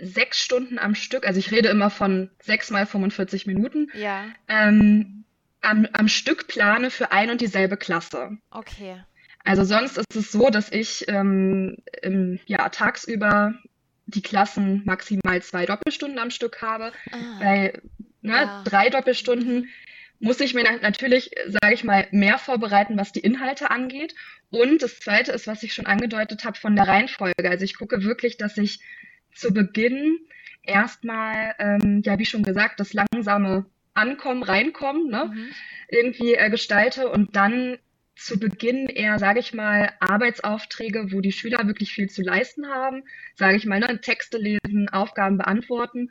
sechs 0.00 0.40
Stunden 0.40 0.78
am 0.78 0.94
Stück, 0.94 1.26
also 1.26 1.38
ich 1.38 1.50
rede 1.50 1.68
immer 1.68 1.90
von 1.90 2.30
sechs 2.42 2.70
mal 2.70 2.86
45 2.86 3.46
Minuten, 3.46 3.88
ja. 3.94 4.26
ähm, 4.48 5.24
am, 5.60 5.86
am 5.92 6.08
Stück 6.08 6.46
plane 6.48 6.90
für 6.90 7.12
ein 7.12 7.30
und 7.30 7.40
dieselbe 7.40 7.76
Klasse. 7.76 8.38
Okay. 8.50 9.02
Also 9.44 9.64
sonst 9.64 9.98
ist 9.98 10.16
es 10.16 10.32
so, 10.32 10.50
dass 10.50 10.70
ich 10.70 11.06
ähm, 11.08 11.78
im, 12.02 12.38
ja, 12.46 12.68
tagsüber 12.68 13.54
die 14.06 14.22
Klassen 14.22 14.82
maximal 14.84 15.40
zwei 15.42 15.66
Doppelstunden 15.66 16.18
am 16.18 16.30
Stück 16.30 16.60
habe. 16.62 16.92
Ah, 17.10 17.16
weil 17.40 17.82
ne, 18.22 18.32
ja. 18.32 18.62
drei 18.64 18.90
Doppelstunden 18.90 19.68
muss 20.18 20.40
ich 20.40 20.52
mir 20.52 20.64
natürlich, 20.82 21.30
sage 21.46 21.72
ich 21.72 21.84
mal, 21.84 22.06
mehr 22.10 22.36
vorbereiten, 22.36 22.98
was 22.98 23.12
die 23.12 23.20
Inhalte 23.20 23.70
angeht. 23.70 24.14
Und 24.50 24.82
das 24.82 25.00
Zweite 25.00 25.32
ist, 25.32 25.46
was 25.46 25.62
ich 25.62 25.72
schon 25.72 25.86
angedeutet 25.86 26.44
habe, 26.44 26.58
von 26.58 26.76
der 26.76 26.88
Reihenfolge. 26.88 27.48
Also 27.48 27.64
ich 27.64 27.76
gucke 27.76 28.04
wirklich, 28.04 28.36
dass 28.36 28.58
ich 28.58 28.80
zu 29.32 29.52
Beginn 29.52 30.18
erstmal, 30.62 31.54
ähm, 31.58 32.02
ja, 32.04 32.18
wie 32.18 32.26
schon 32.26 32.42
gesagt, 32.42 32.80
das 32.80 32.92
langsame 32.92 33.66
Ankommen, 33.94 34.42
Reinkommen, 34.42 35.08
ne, 35.08 35.30
mhm. 35.32 35.48
irgendwie 35.88 36.34
äh, 36.34 36.50
gestalte 36.50 37.08
und 37.08 37.36
dann 37.36 37.78
zu 38.16 38.38
Beginn 38.38 38.86
eher, 38.86 39.18
sage 39.18 39.40
ich 39.40 39.54
mal, 39.54 39.92
Arbeitsaufträge, 39.98 41.10
wo 41.10 41.20
die 41.20 41.32
Schüler 41.32 41.66
wirklich 41.66 41.92
viel 41.92 42.10
zu 42.10 42.22
leisten 42.22 42.66
haben, 42.68 43.02
sage 43.34 43.56
ich 43.56 43.66
mal, 43.66 43.80
ne, 43.80 44.00
Texte 44.00 44.38
lesen, 44.38 44.88
Aufgaben 44.90 45.38
beantworten 45.38 46.10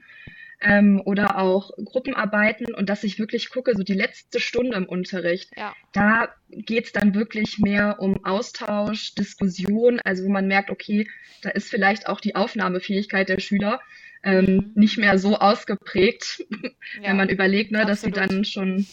ähm, 0.62 1.02
oder 1.06 1.38
auch 1.40 1.72
Gruppenarbeiten 1.86 2.74
und 2.74 2.90
dass 2.90 3.04
ich 3.04 3.20
wirklich 3.20 3.50
gucke, 3.50 3.76
so 3.76 3.84
die 3.84 3.94
letzte 3.94 4.40
Stunde 4.40 4.76
im 4.76 4.86
Unterricht, 4.86 5.52
ja. 5.58 5.74
da 5.94 6.30
geht's 6.50 6.92
dann 6.92 7.16
wirklich 7.16 7.60
mehr 7.60 7.98
um 8.00 8.26
Austausch, 8.26 9.16
Diskussion, 9.16 10.00
also 10.04 10.26
wo 10.26 10.30
man 10.30 10.48
merkt, 10.48 10.70
okay, 10.70 11.08
da 11.42 11.50
ist 11.50 11.70
vielleicht 11.70 12.08
auch 12.08 12.20
die 12.20 12.36
Aufnahmefähigkeit 12.36 13.30
der 13.30 13.40
Schüler 13.40 13.80
ähm, 14.24 14.46
mhm. 14.46 14.72
nicht 14.76 14.98
mehr 14.98 15.18
so 15.18 15.38
ausgeprägt, 15.38 16.44
ja. 16.50 16.70
wenn 17.10 17.18
man 17.18 17.30
überlegt, 17.30 17.72
ne, 17.72 17.86
dass 17.86 18.02
sie 18.02 18.12
dann 18.12 18.44
schon 18.44 18.86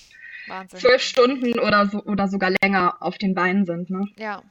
Wahnsinn. 0.47 0.79
zwölf 0.79 1.03
Stunden 1.03 1.59
oder 1.59 1.89
so 1.89 2.03
oder 2.05 2.29
sogar 2.29 2.53
länger 2.63 2.97
auf 3.01 3.19
den 3.19 3.35
Beinen 3.35 3.67
sind. 3.67 3.91
Ne? 3.91 4.07
Ja, 4.17 4.43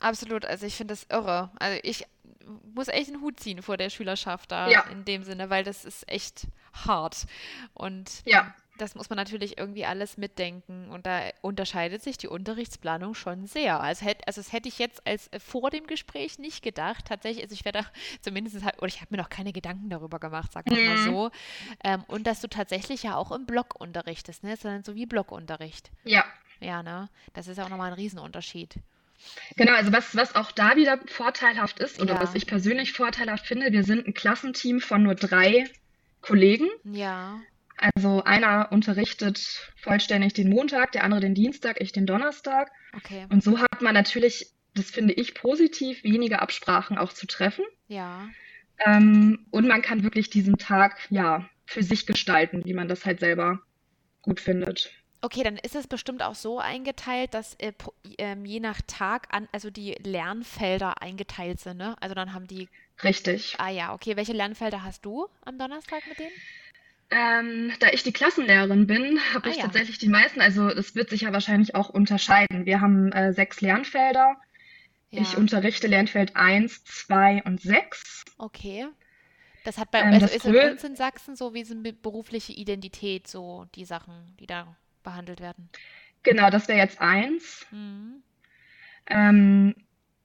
absolut. 0.00 0.44
Also 0.46 0.66
ich 0.66 0.76
finde 0.76 0.92
das 0.92 1.06
irre. 1.10 1.50
Also 1.58 1.80
ich 1.82 2.04
muss 2.74 2.88
echt 2.88 3.08
einen 3.08 3.22
Hut 3.22 3.40
ziehen 3.40 3.62
vor 3.62 3.76
der 3.76 3.90
Schülerschaft 3.90 4.50
da 4.52 4.68
ja. 4.68 4.82
in 4.90 5.04
dem 5.04 5.22
Sinne, 5.24 5.50
weil 5.50 5.64
das 5.64 5.84
ist 5.84 6.08
echt 6.08 6.46
hart. 6.72 7.26
Und 7.74 8.22
ja. 8.24 8.54
das 8.78 8.94
muss 8.94 9.10
man 9.10 9.16
natürlich 9.16 9.58
irgendwie 9.58 9.84
alles 9.84 10.16
mitdenken. 10.16 10.90
Und 10.90 11.06
da 11.06 11.22
unterscheidet 11.42 12.02
sich 12.02 12.18
die 12.18 12.28
Unterrichtsplanung 12.28 13.14
schon 13.14 13.46
sehr. 13.46 13.80
Also, 13.80 14.06
hätt, 14.06 14.26
also 14.26 14.40
das 14.40 14.52
hätte 14.52 14.68
ich 14.68 14.78
jetzt 14.78 15.06
als 15.06 15.28
äh, 15.28 15.40
vor 15.40 15.70
dem 15.70 15.86
Gespräch 15.86 16.38
nicht 16.38 16.62
gedacht. 16.62 17.06
Tatsächlich, 17.06 17.44
also 17.44 17.54
ich 17.54 17.64
werde 17.64 17.84
zumindest, 18.20 18.56
oder 18.56 18.86
ich 18.86 19.00
habe 19.00 19.08
mir 19.10 19.22
noch 19.22 19.30
keine 19.30 19.52
Gedanken 19.52 19.90
darüber 19.90 20.18
gemacht, 20.18 20.52
sag 20.52 20.68
mal 20.70 20.78
mhm. 20.78 21.04
so. 21.04 21.30
Ähm, 21.84 22.04
und 22.08 22.26
dass 22.26 22.40
du 22.40 22.48
tatsächlich 22.48 23.02
ja 23.02 23.16
auch 23.16 23.32
im 23.32 23.46
Blog 23.46 23.74
unterrichtest, 23.78 24.42
ne? 24.42 24.56
Sondern 24.56 24.84
so 24.84 24.94
wie 24.94 25.06
Blogunterricht. 25.06 25.90
Ja. 26.04 26.24
Ja, 26.60 26.82
ne? 26.82 27.08
Das 27.32 27.48
ist 27.48 27.56
ja 27.56 27.64
auch 27.64 27.70
nochmal 27.70 27.88
ein 27.88 27.94
Riesenunterschied. 27.94 28.76
Genau, 29.56 29.72
also 29.72 29.92
was, 29.92 30.14
was 30.16 30.34
auch 30.34 30.52
da 30.52 30.76
wieder 30.76 30.98
vorteilhaft 31.06 31.80
ist 31.80 32.00
oder 32.00 32.14
ja. 32.14 32.20
was 32.20 32.34
ich 32.34 32.46
persönlich 32.46 32.92
vorteilhaft 32.92 33.46
finde, 33.46 33.72
wir 33.72 33.84
sind 33.84 34.06
ein 34.06 34.14
Klassenteam 34.14 34.80
von 34.80 35.02
nur 35.02 35.14
drei 35.14 35.68
Kollegen. 36.20 36.68
Ja. 36.84 37.40
Also 37.76 38.22
einer 38.24 38.68
unterrichtet 38.72 39.72
vollständig 39.76 40.34
den 40.34 40.50
Montag, 40.50 40.92
der 40.92 41.04
andere 41.04 41.20
den 41.20 41.34
Dienstag, 41.34 41.80
ich 41.80 41.92
den 41.92 42.06
Donnerstag. 42.06 42.70
Okay. 42.94 43.26
Und 43.30 43.42
so 43.42 43.58
hat 43.58 43.80
man 43.80 43.94
natürlich, 43.94 44.50
das 44.74 44.90
finde 44.90 45.14
ich 45.14 45.34
positiv, 45.34 46.04
weniger 46.04 46.42
Absprachen 46.42 46.98
auch 46.98 47.12
zu 47.12 47.26
treffen. 47.26 47.64
Ja. 47.88 48.28
Ähm, 48.84 49.46
und 49.50 49.66
man 49.66 49.82
kann 49.82 50.02
wirklich 50.02 50.30
diesen 50.30 50.58
Tag 50.58 50.98
ja 51.10 51.48
für 51.64 51.82
sich 51.82 52.06
gestalten, 52.06 52.64
wie 52.64 52.74
man 52.74 52.88
das 52.88 53.06
halt 53.06 53.20
selber 53.20 53.60
gut 54.22 54.40
findet. 54.40 54.92
Okay, 55.22 55.42
dann 55.42 55.56
ist 55.56 55.74
es 55.74 55.86
bestimmt 55.86 56.22
auch 56.22 56.34
so 56.34 56.58
eingeteilt, 56.58 57.34
dass 57.34 57.54
äh, 57.56 57.72
ähm, 58.16 58.46
je 58.46 58.60
nach 58.60 58.80
Tag 58.86 59.28
an, 59.30 59.48
also 59.52 59.68
die 59.68 59.94
Lernfelder 60.02 61.02
eingeteilt 61.02 61.60
sind, 61.60 61.76
ne? 61.76 61.94
Also 62.00 62.14
dann 62.14 62.32
haben 62.32 62.46
die. 62.46 62.68
Richtig. 63.04 63.54
Ah 63.58 63.68
ja, 63.68 63.92
okay. 63.92 64.16
Welche 64.16 64.32
Lernfelder 64.32 64.82
hast 64.82 65.04
du 65.04 65.28
am 65.44 65.58
Donnerstag 65.58 66.06
mit 66.08 66.18
denen? 66.18 66.32
Ähm, 67.10 67.72
da 67.80 67.88
ich 67.88 68.02
die 68.02 68.12
Klassenlehrerin 68.12 68.86
bin, 68.86 69.20
habe 69.34 69.48
ah, 69.48 69.50
ich 69.50 69.56
ja. 69.56 69.64
tatsächlich 69.64 69.98
die 69.98 70.08
meisten, 70.08 70.40
also 70.40 70.68
es 70.68 70.94
wird 70.94 71.10
sich 71.10 71.22
ja 71.22 71.32
wahrscheinlich 71.32 71.74
auch 71.74 71.90
unterscheiden. 71.90 72.66
Wir 72.66 72.80
haben 72.80 73.10
äh, 73.12 73.32
sechs 73.32 73.60
Lernfelder. 73.60 74.36
Ja. 75.10 75.22
Ich 75.22 75.36
unterrichte 75.36 75.88
Lernfeld 75.88 76.36
1, 76.36 76.84
2 76.84 77.42
und 77.44 77.60
6. 77.60 78.24
Okay. 78.38 78.86
Das 79.64 79.76
hat 79.76 79.90
bei 79.90 80.00
ähm, 80.00 80.14
also 80.14 80.26
ist 80.26 80.46
in 80.46 80.56
uns 80.56 80.84
in 80.84 80.96
Sachsen 80.96 81.36
so 81.36 81.52
wie 81.52 81.64
so 81.64 81.74
eine 81.74 81.92
berufliche 81.92 82.52
Identität, 82.52 83.26
so 83.26 83.66
die 83.74 83.84
Sachen, 83.84 84.36
die 84.38 84.46
da 84.46 84.76
behandelt 85.02 85.40
werden. 85.40 85.68
Genau, 86.22 86.50
das 86.50 86.68
wäre 86.68 86.78
jetzt 86.78 87.00
1. 87.00 87.66
Mhm. 87.70 88.22
Ähm, 89.06 89.74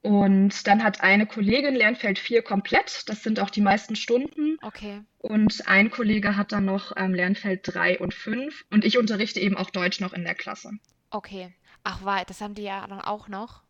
und 0.02 0.68
dann 0.68 0.84
hat 0.84 1.02
eine 1.02 1.26
Kollegin 1.26 1.74
Lernfeld 1.74 2.20
4 2.20 2.44
komplett. 2.44 3.10
Das 3.10 3.24
sind 3.24 3.40
auch 3.40 3.50
die 3.50 3.62
meisten 3.62 3.96
Stunden. 3.96 4.58
Okay. 4.62 5.02
Und 5.18 5.68
ein 5.68 5.90
Kollege 5.90 6.38
hat 6.38 6.52
dann 6.52 6.66
noch 6.66 6.94
ähm, 6.96 7.16
Lernfeld 7.16 7.62
3 7.64 8.00
und 8.00 8.14
5. 8.14 8.66
Und 8.70 8.86
ich 8.86 9.00
unterrichte 9.00 9.40
eben 9.40 9.58
auch 9.58 9.72
Deutsch 9.72 10.00
noch 10.00 10.14
in 10.14 10.24
der 10.24 10.36
Klasse. 10.36 10.70
Okay. 11.10 11.52
Ach, 11.84 12.06
weit, 12.06 12.30
das 12.30 12.42
haben 12.42 12.54
die 12.54 12.64
ja 12.64 12.86
dann 12.86 13.02
auch 13.02 13.28
noch. 13.30 13.64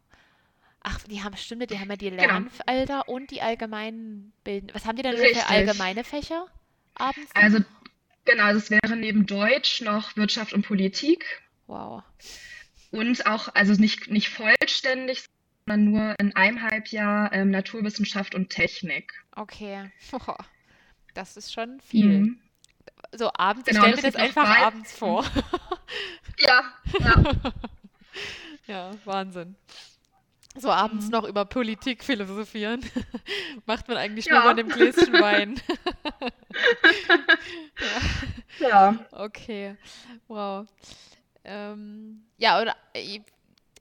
Ach, 0.81 1.00
die 1.03 1.24
haben, 1.24 1.35
stimmt, 1.38 1.69
die 1.71 1.79
haben 1.79 1.89
ja 1.89 1.95
die 1.95 2.09
genau. 2.09 2.24
Lernfelder 2.24 3.03
genau. 3.05 3.15
und 3.15 3.31
die 3.31 3.41
allgemeinen 3.41 4.33
Bilden. 4.43 4.69
Was 4.74 4.85
haben 4.85 4.97
die 4.97 5.03
denn 5.03 5.15
für 5.17 5.50
allgemeine 5.50 6.03
Fächer 6.03 6.47
abends? 6.95 7.29
Also, 7.33 7.59
genau, 8.25 8.53
das 8.53 8.70
wäre 8.70 8.96
neben 8.96 9.25
Deutsch 9.25 9.82
noch 9.82 10.15
Wirtschaft 10.17 10.53
und 10.53 10.65
Politik. 10.65 11.25
Wow. 11.67 12.03
Und 12.91 13.25
auch, 13.25 13.53
also 13.53 13.74
nicht, 13.74 14.10
nicht 14.10 14.29
vollständig, 14.29 15.25
sondern 15.65 15.91
nur 15.91 16.15
in 16.20 16.36
einem 16.36 16.62
Halbjahr 16.62 17.32
ähm, 17.34 17.50
Naturwissenschaft 17.51 18.36
und 18.36 18.50
Technik. 18.50 19.13
Okay. 19.36 19.91
Das 21.13 21.38
ist 21.38 21.53
schon 21.53 21.79
viel. 21.79 22.20
Mhm. 22.20 22.41
So 23.13 23.32
abends, 23.34 23.65
genau, 23.70 23.86
ich 23.86 23.94
stelle 23.94 23.96
mir 23.96 24.12
das 24.12 24.15
einfach 24.15 24.44
bei... 24.44 24.65
abends 24.65 24.91
vor. 24.91 25.24
ja, 26.39 26.62
ja. 27.00 27.24
ja, 28.67 28.91
Wahnsinn. 29.05 29.55
So 30.57 30.71
abends 30.71 31.05
mhm. 31.05 31.12
noch 31.12 31.24
über 31.25 31.45
Politik 31.45 32.03
philosophieren. 32.03 32.81
Macht 33.65 33.88
man 33.88 33.97
eigentlich 33.97 34.25
ja. 34.25 34.35
nur 34.35 34.43
bei 34.43 34.50
einem 34.51 34.69
Gläschen 34.69 35.13
Wein. 35.13 35.59
ja. 38.59 38.69
ja. 38.69 38.95
Okay. 39.12 39.75
Wow. 40.27 40.67
Ähm, 41.43 42.24
ja, 42.38 42.62
oder 42.62 42.75
äh, 42.93 43.19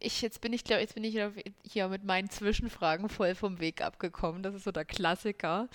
ich, 0.04 0.22
jetzt 0.22 0.40
bin 0.40 0.52
ich, 0.52 0.64
glaube 0.64 0.82
jetzt 0.82 0.94
bin 0.94 1.04
ich 1.04 1.18
hier 1.62 1.88
mit 1.88 2.04
meinen 2.04 2.30
Zwischenfragen 2.30 3.08
voll 3.08 3.34
vom 3.34 3.60
Weg 3.60 3.82
abgekommen. 3.82 4.42
Das 4.42 4.54
ist 4.54 4.64
so 4.64 4.72
der 4.72 4.84
Klassiker. 4.84 5.68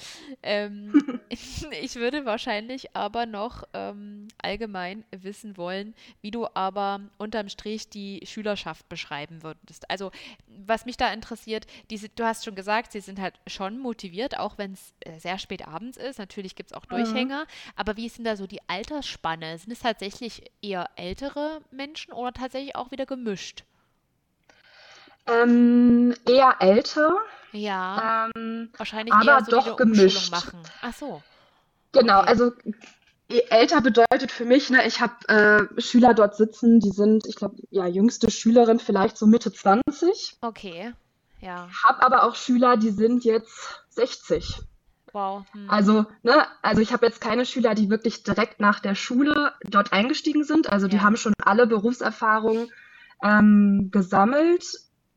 Ähm, 0.44 1.20
ich 1.30 1.96
würde 1.96 2.26
wahrscheinlich 2.26 2.96
aber 2.96 3.26
noch 3.26 3.64
ähm, 3.74 4.28
allgemein 4.42 5.04
wissen 5.12 5.58
wollen, 5.58 5.94
wie 6.22 6.32
du 6.32 6.48
aber 6.54 7.02
unterm 7.18 7.50
Strich 7.50 7.90
die 7.90 8.22
Schülerschaft 8.26 8.88
beschreiben 8.90 9.44
würdest. 9.44 9.90
Also, 9.90 10.12
was 10.48 10.86
mich 10.86 10.98
da 10.98 11.12
interessiert, 11.12 11.66
diese, 11.90 12.10
du 12.10 12.24
hast 12.24 12.46
schon 12.46 12.56
gesagt, 12.56 12.92
sie 12.92 13.02
sind 13.02 13.20
halt 13.20 13.40
schon 13.48 13.80
motiviert, 13.80 14.38
auch 14.38 14.58
wenn 14.58 14.74
es 14.74 14.94
äh, 15.02 15.20
sehr 15.20 15.40
spät 15.40 15.68
abends 15.68 15.98
ist. 15.98 16.20
Natürlich 16.20 16.56
gibt 16.56 16.72
es 16.72 16.78
auch 16.78 16.86
mhm. 16.86 16.96
Durchhänger. 16.96 17.44
Mhm. 17.44 17.72
Aber 17.76 17.98
wie 17.98 18.06
ist 18.06 18.18
denn 18.18 18.26
da 18.26 18.36
so 18.36 18.48
die 18.48 18.62
Altersspanne? 18.68 19.58
Sind 19.58 19.72
es 19.72 19.80
tatsächlich 19.80 20.44
eher 20.62 20.90
ältere 20.96 21.62
Menschen 21.72 22.14
oder 22.14 22.34
tatsächlich 22.34 22.76
auch 22.76 22.92
wieder 22.92 23.06
gemischt? 23.06 23.64
Ähm, 25.30 26.14
eher 26.28 26.56
älter. 26.60 27.18
Ja. 27.52 28.30
Ähm, 28.36 28.70
wahrscheinlich 28.78 29.14
aber 29.14 29.44
so 29.44 29.52
doch 29.52 29.76
gemischt. 29.76 30.32
Machen. 30.32 30.60
Ach 30.82 30.94
so. 30.94 31.22
Genau, 31.92 32.20
okay. 32.20 32.30
also 32.30 32.52
älter 33.50 33.82
bedeutet 33.82 34.32
für 34.32 34.46
mich, 34.46 34.70
ne, 34.70 34.86
ich 34.88 35.02
habe 35.02 35.28
äh, 35.28 35.82
Schüler 35.82 36.14
dort 36.14 36.36
sitzen, 36.36 36.80
die 36.80 36.92
sind, 36.92 37.28
ich 37.28 37.36
glaube, 37.36 37.58
ja, 37.70 37.86
jüngste 37.86 38.32
Schülerin 38.32 38.80
vielleicht 38.80 39.18
so 39.18 39.28
Mitte 39.28 39.52
20. 39.52 40.38
Okay, 40.42 40.94
ja. 41.42 41.70
Hab 41.84 42.04
aber 42.04 42.24
auch 42.24 42.36
Schüler, 42.36 42.78
die 42.78 42.92
sind 42.92 43.24
jetzt 43.24 43.84
60. 43.90 44.62
Wow. 45.14 45.44
Hm. 45.54 45.70
Also, 45.70 46.06
ne, 46.24 46.46
also 46.62 46.82
ich 46.82 46.94
habe 46.94 47.06
jetzt 47.06 47.22
keine 47.22 47.46
Schüler, 47.46 47.76
die 47.76 47.90
wirklich 47.90 48.24
direkt 48.24 48.60
nach 48.60 48.80
der 48.80 48.96
Schule 48.96 49.54
dort 49.64 49.94
eingestiegen 49.94 50.44
sind. 50.44 50.72
Also 50.72 50.88
die 50.88 50.98
ja. 50.98 51.04
haben 51.04 51.18
schon 51.18 51.34
alle 51.44 51.66
Berufserfahrung 51.66 52.70
ähm, 53.24 53.90
gesammelt 53.92 54.66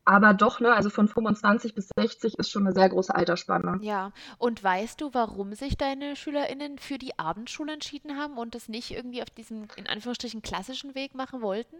aber 0.05 0.33
doch, 0.33 0.59
ne, 0.59 0.73
also 0.73 0.89
von 0.89 1.07
25 1.07 1.75
bis 1.75 1.89
60 1.97 2.37
ist 2.37 2.51
schon 2.51 2.65
eine 2.65 2.73
sehr 2.73 2.89
große 2.89 3.13
Altersspanne. 3.13 3.79
Ja, 3.81 4.11
und 4.37 4.63
weißt 4.63 4.99
du, 4.99 5.13
warum 5.13 5.53
sich 5.53 5.77
deine 5.77 6.15
SchülerInnen 6.15 6.77
für 6.77 6.97
die 6.97 7.17
Abendschule 7.17 7.73
entschieden 7.73 8.17
haben 8.17 8.37
und 8.37 8.55
das 8.55 8.67
nicht 8.67 8.91
irgendwie 8.91 9.21
auf 9.21 9.29
diesem, 9.29 9.67
in 9.75 9.87
Anführungsstrichen, 9.87 10.41
klassischen 10.41 10.95
Weg 10.95 11.15
machen 11.15 11.41
wollten? 11.41 11.75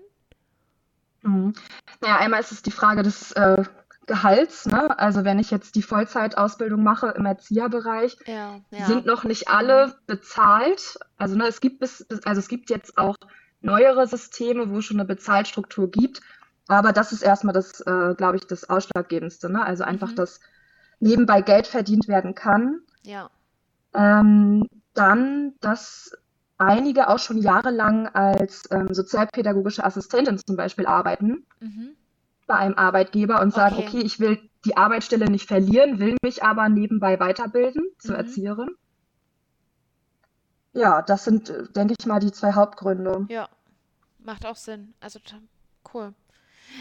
Mhm. 1.21 1.53
Naja, 2.01 2.17
einmal 2.17 2.39
ist 2.39 2.51
es 2.51 2.61
die 2.61 2.71
Frage 2.71 3.03
des 3.03 3.31
äh, 3.33 3.63
Gehalts, 4.05 4.65
ne? 4.65 4.97
Also 4.99 5.23
wenn 5.23 5.39
ich 5.39 5.49
jetzt 5.51 5.75
die 5.75 5.81
Vollzeitausbildung 5.81 6.83
mache 6.83 7.13
im 7.17 7.25
Erzieherbereich, 7.25 8.17
ja, 8.25 8.59
ja. 8.71 8.85
sind 8.85 9.05
noch 9.05 9.23
nicht 9.23 9.47
alle 9.47 9.95
bezahlt. 10.07 10.99
Also 11.17 11.35
ne, 11.35 11.47
es 11.47 11.61
gibt 11.61 11.79
bis, 11.79 12.05
also 12.25 12.39
es 12.39 12.47
gibt 12.49 12.69
jetzt 12.69 12.97
auch 12.97 13.15
neuere 13.61 14.05
Systeme, 14.07 14.69
wo 14.69 14.79
es 14.79 14.85
schon 14.85 14.99
eine 14.99 15.07
Bezahlstruktur 15.07 15.89
gibt. 15.89 16.21
Aber 16.67 16.93
das 16.93 17.11
ist 17.11 17.23
erstmal 17.23 17.53
das, 17.53 17.81
äh, 17.81 18.15
glaube 18.15 18.37
ich, 18.37 18.47
das 18.47 18.69
Ausschlaggebendste. 18.69 19.51
Ne? 19.51 19.63
Also 19.63 19.83
einfach, 19.83 20.11
mhm. 20.11 20.15
dass 20.15 20.39
nebenbei 20.99 21.41
Geld 21.41 21.67
verdient 21.67 22.07
werden 22.07 22.35
kann. 22.35 22.81
Ja. 23.03 23.29
Ähm, 23.93 24.67
dann, 24.93 25.53
dass 25.59 26.11
einige 26.57 27.09
auch 27.09 27.19
schon 27.19 27.37
jahrelang 27.37 28.07
als 28.07 28.63
ähm, 28.71 28.93
sozialpädagogische 28.93 29.83
Assistentin 29.83 30.37
zum 30.37 30.55
Beispiel 30.55 30.85
arbeiten 30.85 31.45
mhm. 31.59 31.95
bei 32.47 32.55
einem 32.55 32.75
Arbeitgeber 32.75 33.41
und 33.41 33.53
sagen, 33.53 33.75
okay. 33.77 33.87
okay. 33.87 34.01
ich 34.01 34.19
will 34.19 34.39
die 34.65 34.77
Arbeitsstelle 34.77 35.25
nicht 35.25 35.47
verlieren, 35.47 35.99
will 35.99 36.15
mich 36.23 36.43
aber 36.43 36.69
nebenbei 36.69 37.19
weiterbilden 37.19 37.83
zur 37.99 38.15
mhm. 38.15 38.21
Erzieherin. 38.21 38.69
Ja, 40.73 41.01
das 41.01 41.25
sind, 41.25 41.49
äh, 41.49 41.67
denke 41.75 41.95
ich 41.99 42.05
mal, 42.05 42.19
die 42.19 42.31
zwei 42.31 42.53
Hauptgründe. 42.53 43.25
Ja, 43.29 43.49
macht 44.19 44.45
auch 44.45 44.55
Sinn. 44.55 44.93
Also 45.01 45.19
cool. 45.93 46.13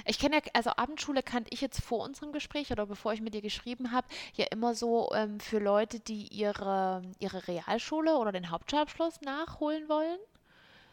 Ich 0.06 0.18
kenne 0.18 0.36
ja, 0.36 0.42
also 0.52 0.70
Abendschule 0.70 1.22
kannte 1.22 1.50
ich 1.52 1.60
jetzt 1.60 1.82
vor 1.82 2.04
unserem 2.04 2.32
Gespräch 2.32 2.70
oder 2.70 2.86
bevor 2.86 3.12
ich 3.12 3.20
mit 3.20 3.34
dir 3.34 3.42
geschrieben 3.42 3.92
habe, 3.92 4.06
ja 4.34 4.46
immer 4.50 4.74
so 4.74 5.10
ähm, 5.14 5.40
für 5.40 5.58
Leute, 5.58 6.00
die 6.00 6.28
ihre, 6.28 7.02
ihre 7.18 7.46
Realschule 7.48 8.16
oder 8.16 8.32
den 8.32 8.50
Hauptschulabschluss 8.50 9.20
nachholen 9.20 9.88
wollen. 9.88 10.18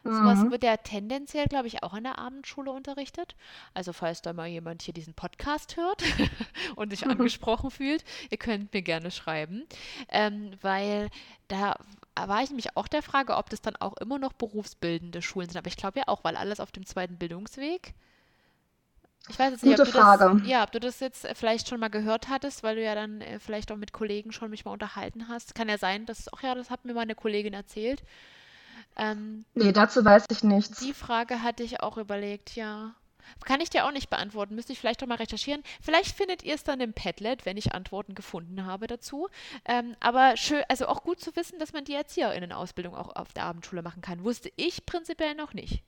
Mhm. 0.03 0.13
Sowas 0.13 0.51
wird 0.51 0.63
ja 0.63 0.77
tendenziell, 0.77 1.47
glaube 1.47 1.67
ich, 1.67 1.83
auch 1.83 1.93
an 1.93 2.03
der 2.03 2.17
Abendschule 2.19 2.71
unterrichtet. 2.71 3.35
Also 3.73 3.93
falls 3.93 4.21
da 4.21 4.33
mal 4.33 4.47
jemand 4.47 4.81
hier 4.81 4.93
diesen 4.93 5.13
Podcast 5.13 5.77
hört 5.77 6.03
und 6.75 6.91
sich 6.91 7.05
angesprochen 7.07 7.71
fühlt, 7.71 8.03
ihr 8.29 8.37
könnt 8.37 8.73
mir 8.73 8.81
gerne 8.81 9.11
schreiben. 9.11 9.65
Ähm, 10.09 10.51
weil 10.61 11.09
da 11.47 11.75
war 12.15 12.43
ich 12.43 12.49
nämlich 12.49 12.75
auch 12.77 12.87
der 12.87 13.01
Frage, 13.01 13.35
ob 13.35 13.49
das 13.49 13.61
dann 13.61 13.75
auch 13.75 13.97
immer 13.97 14.19
noch 14.19 14.33
berufsbildende 14.33 15.21
Schulen 15.21 15.49
sind. 15.49 15.57
Aber 15.57 15.67
ich 15.67 15.77
glaube 15.77 15.99
ja 15.99 16.07
auch, 16.07 16.23
weil 16.23 16.35
alles 16.35 16.59
auf 16.59 16.71
dem 16.71 16.85
zweiten 16.85 17.17
Bildungsweg 17.17 17.93
ich 19.27 19.37
weiß 19.37 19.51
jetzt 19.51 19.63
nicht, 19.63 19.77
Gute 19.77 19.87
ob 19.89 19.93
du 19.93 19.99
Frage. 19.99 20.39
Das, 20.39 20.47
ja, 20.47 20.63
ob 20.63 20.71
du 20.71 20.79
das 20.79 20.99
jetzt 20.99 21.27
vielleicht 21.35 21.67
schon 21.67 21.79
mal 21.79 21.89
gehört 21.89 22.29
hattest, 22.29 22.63
weil 22.63 22.75
du 22.75 22.83
ja 22.83 22.95
dann 22.95 23.21
äh, 23.21 23.39
vielleicht 23.39 23.71
auch 23.71 23.77
mit 23.77 23.91
Kollegen 23.93 24.31
schon 24.31 24.49
mich 24.49 24.65
mal 24.65 24.71
unterhalten 24.71 25.27
hast. 25.27 25.55
Kann 25.55 25.69
ja 25.69 25.77
sein, 25.77 26.05
dass, 26.05 26.31
ach 26.33 26.41
ja, 26.41 26.55
das 26.55 26.69
hat 26.69 26.85
mir 26.85 26.93
meine 26.93 27.15
Kollegin 27.15 27.53
erzählt. 27.53 28.03
Ähm, 28.95 29.45
nee, 29.53 29.71
dazu 29.71 30.03
weiß 30.03 30.25
ich 30.29 30.43
nichts. 30.43 30.79
Die 30.79 30.93
Frage 30.93 31.41
hatte 31.41 31.63
ich 31.63 31.81
auch 31.81 31.97
überlegt, 31.97 32.55
ja. 32.55 32.95
Kann 33.45 33.61
ich 33.61 33.69
dir 33.69 33.85
auch 33.85 33.91
nicht 33.91 34.09
beantworten. 34.09 34.55
Müsste 34.55 34.73
ich 34.73 34.79
vielleicht 34.79 35.01
doch 35.01 35.07
mal 35.07 35.15
recherchieren. 35.15 35.61
Vielleicht 35.81 36.15
findet 36.15 36.43
ihr 36.43 36.55
es 36.55 36.63
dann 36.63 36.79
im 36.79 36.93
Padlet, 36.93 37.45
wenn 37.45 37.57
ich 37.57 37.73
Antworten 37.73 38.15
gefunden 38.15 38.65
habe 38.65 38.87
dazu. 38.87 39.27
Ähm, 39.65 39.95
aber 39.99 40.35
schön, 40.35 40.63
also 40.67 40.87
auch 40.87 41.03
gut 41.03 41.19
zu 41.19 41.35
wissen, 41.35 41.59
dass 41.59 41.71
man 41.73 41.85
die 41.85 41.93
ErzieherInnen-Ausbildung 41.93 42.95
auch 42.95 43.15
auf 43.15 43.33
der 43.33 43.43
Abendschule 43.43 43.83
machen 43.83 44.01
kann. 44.01 44.23
Wusste 44.23 44.51
ich 44.55 44.85
prinzipiell 44.85 45.35
noch 45.35 45.53
nicht. 45.53 45.83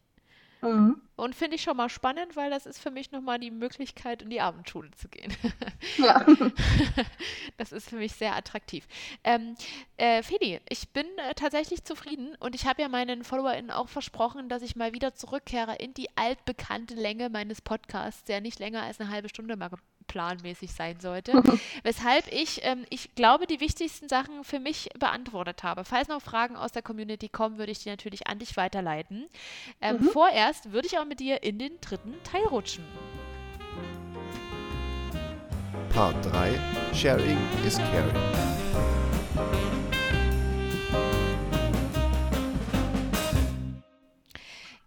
Mhm. 0.62 1.02
Und 1.16 1.36
finde 1.36 1.56
ich 1.56 1.64
schon 1.64 1.78
mal 1.78 1.90
spannend, 1.90 2.36
weil 2.36 2.50
das 2.50 2.66
ist 2.66 2.80
für 2.80 2.92
mich 2.92 3.12
nochmal 3.12 3.40
die 3.40 3.52
Möglichkeit, 3.52 4.22
in 4.22 4.30
die 4.30 4.42
Abendschule 4.42 4.92
zu 4.92 5.08
gehen. 5.08 5.34
Ja. 5.98 6.26
das 7.58 7.72
ist 7.72 7.90
für 7.90 7.98
mich 7.98 8.14
sehr 8.14 8.36
attraktiv. 8.36 8.88
Ähm, 9.24 9.56
äh, 9.98 10.24
Fedi, 10.24 10.60
ich 10.70 10.90
bin 10.90 11.06
äh, 11.18 11.34
tatsächlich 11.36 11.84
zufrieden 11.84 12.36
und 12.40 12.56
ich 12.56 12.66
habe 12.66 12.82
ja 12.82 12.88
meinen 12.88 13.24
FollowerInnen 13.24 13.72
auch 13.72 13.90
versprochen, 13.90 14.50
dass 14.50 14.62
ich 14.62 14.76
mal 14.76 14.94
wieder 14.94 15.14
zurückkehre 15.14 15.76
in 15.76 15.94
die 15.94 16.08
altbekannte 16.16 16.96
Länge 16.96 17.30
meines 17.30 17.62
Podcasts, 17.62 18.24
der 18.24 18.42
nicht 18.42 18.60
länger 18.60 18.84
als 18.84 19.00
eine 19.00 19.10
halbe 19.10 19.30
Stunde 19.30 19.56
mal 19.56 19.70
planmäßig 20.12 20.74
sein 20.74 21.00
sollte. 21.00 21.42
Weshalb 21.84 22.28
ich, 22.32 22.60
ähm, 22.64 22.86
ich 22.90 23.16
glaube, 23.16 23.48
die 23.48 23.62
wichtigsten 23.62 24.10
Sachen 24.10 24.44
für 24.44 24.60
mich 24.60 24.90
beantwortet 25.00 25.64
habe. 25.64 25.86
Falls 25.86 26.10
noch 26.10 26.22
Fragen 26.22 26.58
aus 26.58 26.74
der 26.74 26.82
Community 26.82 27.30
kommen, 27.30 27.58
würde 27.58 27.72
ich 27.72 27.80
die 27.80 27.90
natürlich 27.90 28.28
an 28.28 28.38
dich 28.38 28.58
weiterleiten. 28.58 29.28
Ähm, 29.80 29.98
mhm. 30.02 30.10
Vorerst 30.10 30.74
würde 30.74 30.88
ich 30.88 31.00
auch 31.00 31.06
mit 31.06 31.22
dir 31.22 31.44
in 31.44 31.60
den 31.60 31.80
dritten 31.80 32.14
Teil 32.24 32.44
rutschen. 32.48 32.84
Part 35.94 36.26
3 36.26 36.60
Sharing 36.94 37.38
is 37.66 37.78
Caring. 37.78 38.16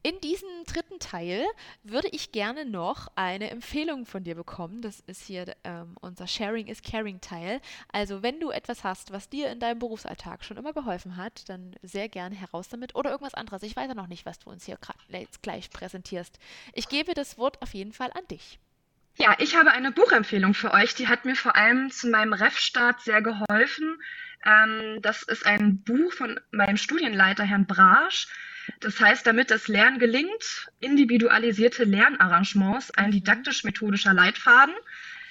In 0.02 0.20
diesem 0.20 0.53
dritten 0.74 0.98
Teil 0.98 1.44
würde 1.82 2.08
ich 2.08 2.32
gerne 2.32 2.64
noch 2.64 3.08
eine 3.14 3.50
Empfehlung 3.50 4.06
von 4.06 4.24
dir 4.24 4.34
bekommen. 4.34 4.82
Das 4.82 5.00
ist 5.06 5.22
hier 5.22 5.54
ähm, 5.64 5.96
unser 6.00 6.26
Sharing 6.26 6.66
is 6.66 6.82
Caring 6.82 7.20
Teil. 7.20 7.60
Also 7.92 8.22
wenn 8.22 8.40
du 8.40 8.50
etwas 8.50 8.84
hast, 8.84 9.12
was 9.12 9.28
dir 9.28 9.50
in 9.50 9.60
deinem 9.60 9.78
Berufsalltag 9.78 10.44
schon 10.44 10.56
immer 10.56 10.72
geholfen 10.72 11.16
hat, 11.16 11.48
dann 11.48 11.74
sehr 11.82 12.08
gerne 12.08 12.34
heraus 12.34 12.68
damit 12.68 12.94
oder 12.94 13.10
irgendwas 13.10 13.34
anderes. 13.34 13.62
Ich 13.62 13.76
weiß 13.76 13.88
ja 13.88 13.94
noch 13.94 14.08
nicht, 14.08 14.26
was 14.26 14.38
du 14.38 14.50
uns 14.50 14.66
hier 14.66 14.78
jetzt 15.08 15.42
gleich 15.42 15.70
präsentierst. 15.70 16.38
Ich 16.72 16.88
gebe 16.88 17.14
das 17.14 17.38
Wort 17.38 17.62
auf 17.62 17.74
jeden 17.74 17.92
Fall 17.92 18.10
an 18.12 18.26
dich. 18.28 18.58
Ja, 19.16 19.36
ich 19.38 19.54
habe 19.54 19.70
eine 19.70 19.92
Buchempfehlung 19.92 20.54
für 20.54 20.72
euch. 20.72 20.94
Die 20.96 21.06
hat 21.06 21.24
mir 21.24 21.36
vor 21.36 21.54
allem 21.54 21.90
zu 21.90 22.08
meinem 22.08 22.32
Ref-Start 22.32 23.00
sehr 23.02 23.22
geholfen. 23.22 24.02
Ähm, 24.44 25.00
das 25.02 25.22
ist 25.22 25.46
ein 25.46 25.82
Buch 25.82 26.12
von 26.12 26.40
meinem 26.50 26.76
Studienleiter, 26.76 27.44
Herrn 27.44 27.66
Brasch. 27.66 28.26
Das 28.80 29.00
heißt, 29.00 29.26
damit 29.26 29.50
das 29.50 29.68
Lernen 29.68 29.98
gelingt, 29.98 30.68
individualisierte 30.80 31.84
Lernarrangements, 31.84 32.90
ein 32.92 33.10
didaktisch-methodischer 33.10 34.14
Leitfaden, 34.14 34.74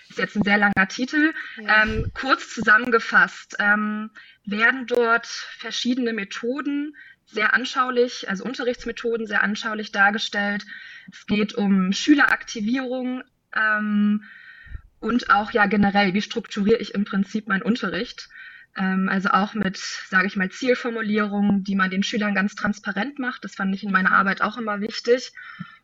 ist 0.09 0.19
jetzt 0.19 0.35
ein 0.35 0.43
sehr 0.43 0.57
langer 0.57 0.87
Titel, 0.87 1.33
ja. 1.57 1.83
ähm, 1.83 2.11
kurz 2.13 2.53
zusammengefasst, 2.53 3.55
ähm, 3.59 4.11
werden 4.45 4.85
dort 4.85 5.25
verschiedene 5.25 6.13
Methoden 6.13 6.95
sehr 7.25 7.53
anschaulich, 7.53 8.29
also 8.29 8.43
Unterrichtsmethoden 8.43 9.25
sehr 9.25 9.43
anschaulich 9.43 9.91
dargestellt. 9.91 10.65
Es 11.11 11.25
geht 11.25 11.55
um 11.55 11.91
Schüleraktivierung 11.93 13.23
ähm, 13.55 14.23
und 14.99 15.29
auch 15.29 15.51
ja 15.51 15.65
generell, 15.65 16.13
wie 16.13 16.21
strukturiere 16.21 16.79
ich 16.79 16.93
im 16.93 17.05
Prinzip 17.05 17.47
meinen 17.47 17.63
Unterricht. 17.63 18.29
Ähm, 18.75 19.09
also 19.09 19.29
auch 19.29 19.53
mit, 19.53 19.77
sage 19.77 20.27
ich 20.27 20.35
mal, 20.35 20.49
Zielformulierungen, 20.49 21.63
die 21.63 21.75
man 21.75 21.91
den 21.91 22.03
Schülern 22.03 22.33
ganz 22.33 22.55
transparent 22.55 23.19
macht. 23.19 23.43
Das 23.43 23.55
fand 23.55 23.73
ich 23.75 23.83
in 23.83 23.91
meiner 23.91 24.11
Arbeit 24.11 24.41
auch 24.41 24.57
immer 24.57 24.81
wichtig. 24.81 25.31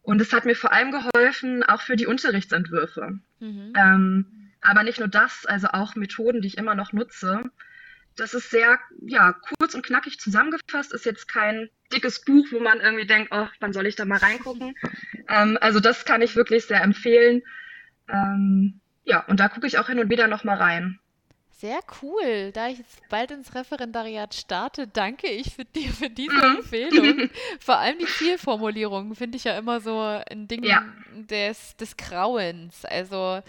Und 0.02 0.21
es 0.21 0.34
hat 0.34 0.45
mir 0.45 0.56
vor 0.56 0.73
allem 0.73 0.91
geholfen, 0.91 1.63
auch 1.63 1.82
für 1.82 1.95
die 1.95 2.08
Unterrichtsentwürfe. 2.08 3.19
Mhm. 3.39 3.73
Ähm, 3.75 4.25
aber 4.62 4.84
nicht 4.84 4.99
nur 4.99 5.08
das, 5.08 5.45
also 5.45 5.67
auch 5.67 5.95
Methoden, 5.95 6.41
die 6.41 6.47
ich 6.47 6.58
immer 6.58 6.75
noch 6.75 6.91
nutze. 6.93 7.43
Das 8.15 8.34
ist 8.34 8.49
sehr 8.49 8.80
ja, 9.06 9.34
kurz 9.34 9.75
und 9.75 9.86
knackig 9.86 10.19
zusammengefasst, 10.19 10.93
ist 10.93 11.06
jetzt 11.06 11.28
kein 11.28 11.69
dickes 11.93 12.25
Buch, 12.25 12.45
wo 12.52 12.60
man 12.60 12.82
irgendwie 12.82 13.08
denkt, 13.08 13.30
oh, 13.32 13.47
wann 13.60 13.71
soll 13.71 13.86
ich 13.86 13.95
da 13.95 14.06
mal 14.06 14.19
reingucken? 14.19 14.75
Ähm, 15.32 15.60
also 15.62 15.80
das 15.80 16.06
kann 16.06 16.23
ich 16.23 16.36
wirklich 16.36 16.65
sehr 16.65 16.82
empfehlen. 16.82 17.43
Ähm, 18.08 18.80
ja, 19.04 19.23
und 19.25 19.39
da 19.39 19.47
gucke 19.47 19.67
ich 19.67 19.78
auch 19.78 19.88
hin 19.88 19.99
und 19.99 20.10
wieder 20.10 20.28
noch 20.28 20.43
mal 20.43 20.58
rein. 20.58 20.99
Sehr 21.60 21.82
cool. 22.02 22.54
Da 22.54 22.69
ich 22.69 22.78
jetzt 22.78 23.02
bald 23.10 23.32
ins 23.32 23.54
Referendariat 23.54 24.34
starte, 24.34 24.88
danke 24.88 25.28
ich 25.28 25.56
für, 25.56 25.65
die, 25.65 25.89
für 25.89 26.10
diese 26.10 26.32
mhm. 26.32 26.56
Empfehlung. 26.56 27.30
Vor 27.60 27.78
allem 27.78 28.00
die 28.00 28.06
Zielformulierung 28.06 29.13
finde 29.13 29.36
ich 29.36 29.43
ja 29.43 29.58
immer 29.58 29.82
so 29.82 30.00
ein 30.00 30.48
Ding 30.48 30.63
ja. 30.63 30.86
des, 31.12 31.76
des 31.76 31.98
Grauens. 31.98 32.86
Also 32.86 33.41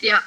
ja. 0.00 0.22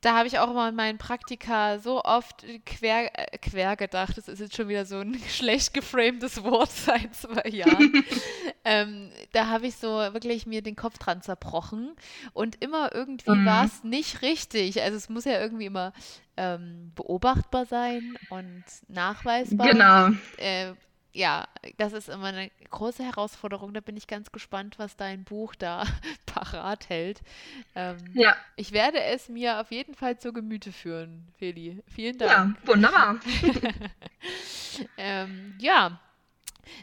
Da 0.00 0.16
habe 0.16 0.28
ich 0.28 0.38
auch 0.38 0.50
immer 0.50 0.68
in 0.68 0.76
meinen 0.76 0.98
Praktika 0.98 1.78
so 1.78 2.02
oft 2.04 2.44
quer, 2.64 3.10
äh, 3.18 3.38
quer 3.38 3.76
gedacht. 3.76 4.16
Das 4.16 4.28
ist 4.28 4.38
jetzt 4.38 4.56
schon 4.56 4.68
wieder 4.68 4.84
so 4.84 5.00
ein 5.00 5.18
schlecht 5.28 5.74
geframtes 5.74 6.42
Wort 6.44 6.70
seit 6.70 7.14
zwei 7.14 7.48
Jahren. 7.48 8.04
ähm, 8.64 9.10
da 9.32 9.48
habe 9.48 9.66
ich 9.66 9.76
so 9.76 9.88
wirklich 9.88 10.46
mir 10.46 10.62
den 10.62 10.76
Kopf 10.76 10.98
dran 10.98 11.22
zerbrochen. 11.22 11.96
Und 12.32 12.62
immer 12.62 12.94
irgendwie 12.94 13.30
mhm. 13.30 13.46
war 13.46 13.64
es 13.64 13.82
nicht 13.82 14.22
richtig. 14.22 14.80
Also 14.82 14.96
es 14.96 15.08
muss 15.08 15.24
ja 15.24 15.40
irgendwie 15.40 15.66
immer 15.66 15.92
ähm, 16.36 16.92
beobachtbar 16.94 17.66
sein 17.66 18.16
und 18.30 18.64
nachweisbar. 18.86 19.68
Genau. 19.68 20.10
Äh, 20.36 20.74
ja, 21.12 21.48
das 21.78 21.92
ist 21.92 22.08
immer 22.08 22.26
eine 22.26 22.50
große 22.70 23.02
Herausforderung. 23.02 23.74
Da 23.74 23.80
bin 23.80 23.96
ich 23.96 24.06
ganz 24.06 24.30
gespannt, 24.30 24.78
was 24.78 24.96
dein 24.96 25.24
Buch 25.24 25.54
da 25.54 25.84
parat 26.26 26.88
hält. 26.88 27.20
Ähm, 27.74 27.98
ja. 28.14 28.36
Ich 28.56 28.72
werde 28.72 29.02
es 29.02 29.28
mir 29.28 29.60
auf 29.60 29.70
jeden 29.70 29.94
Fall 29.94 30.18
zu 30.18 30.32
Gemüte 30.32 30.72
führen, 30.72 31.28
Feli. 31.38 31.82
Vielen 31.88 32.18
Dank. 32.18 32.30
Ja, 32.30 32.68
wunderbar. 32.68 33.20
ähm, 34.96 35.54
ja, 35.58 36.00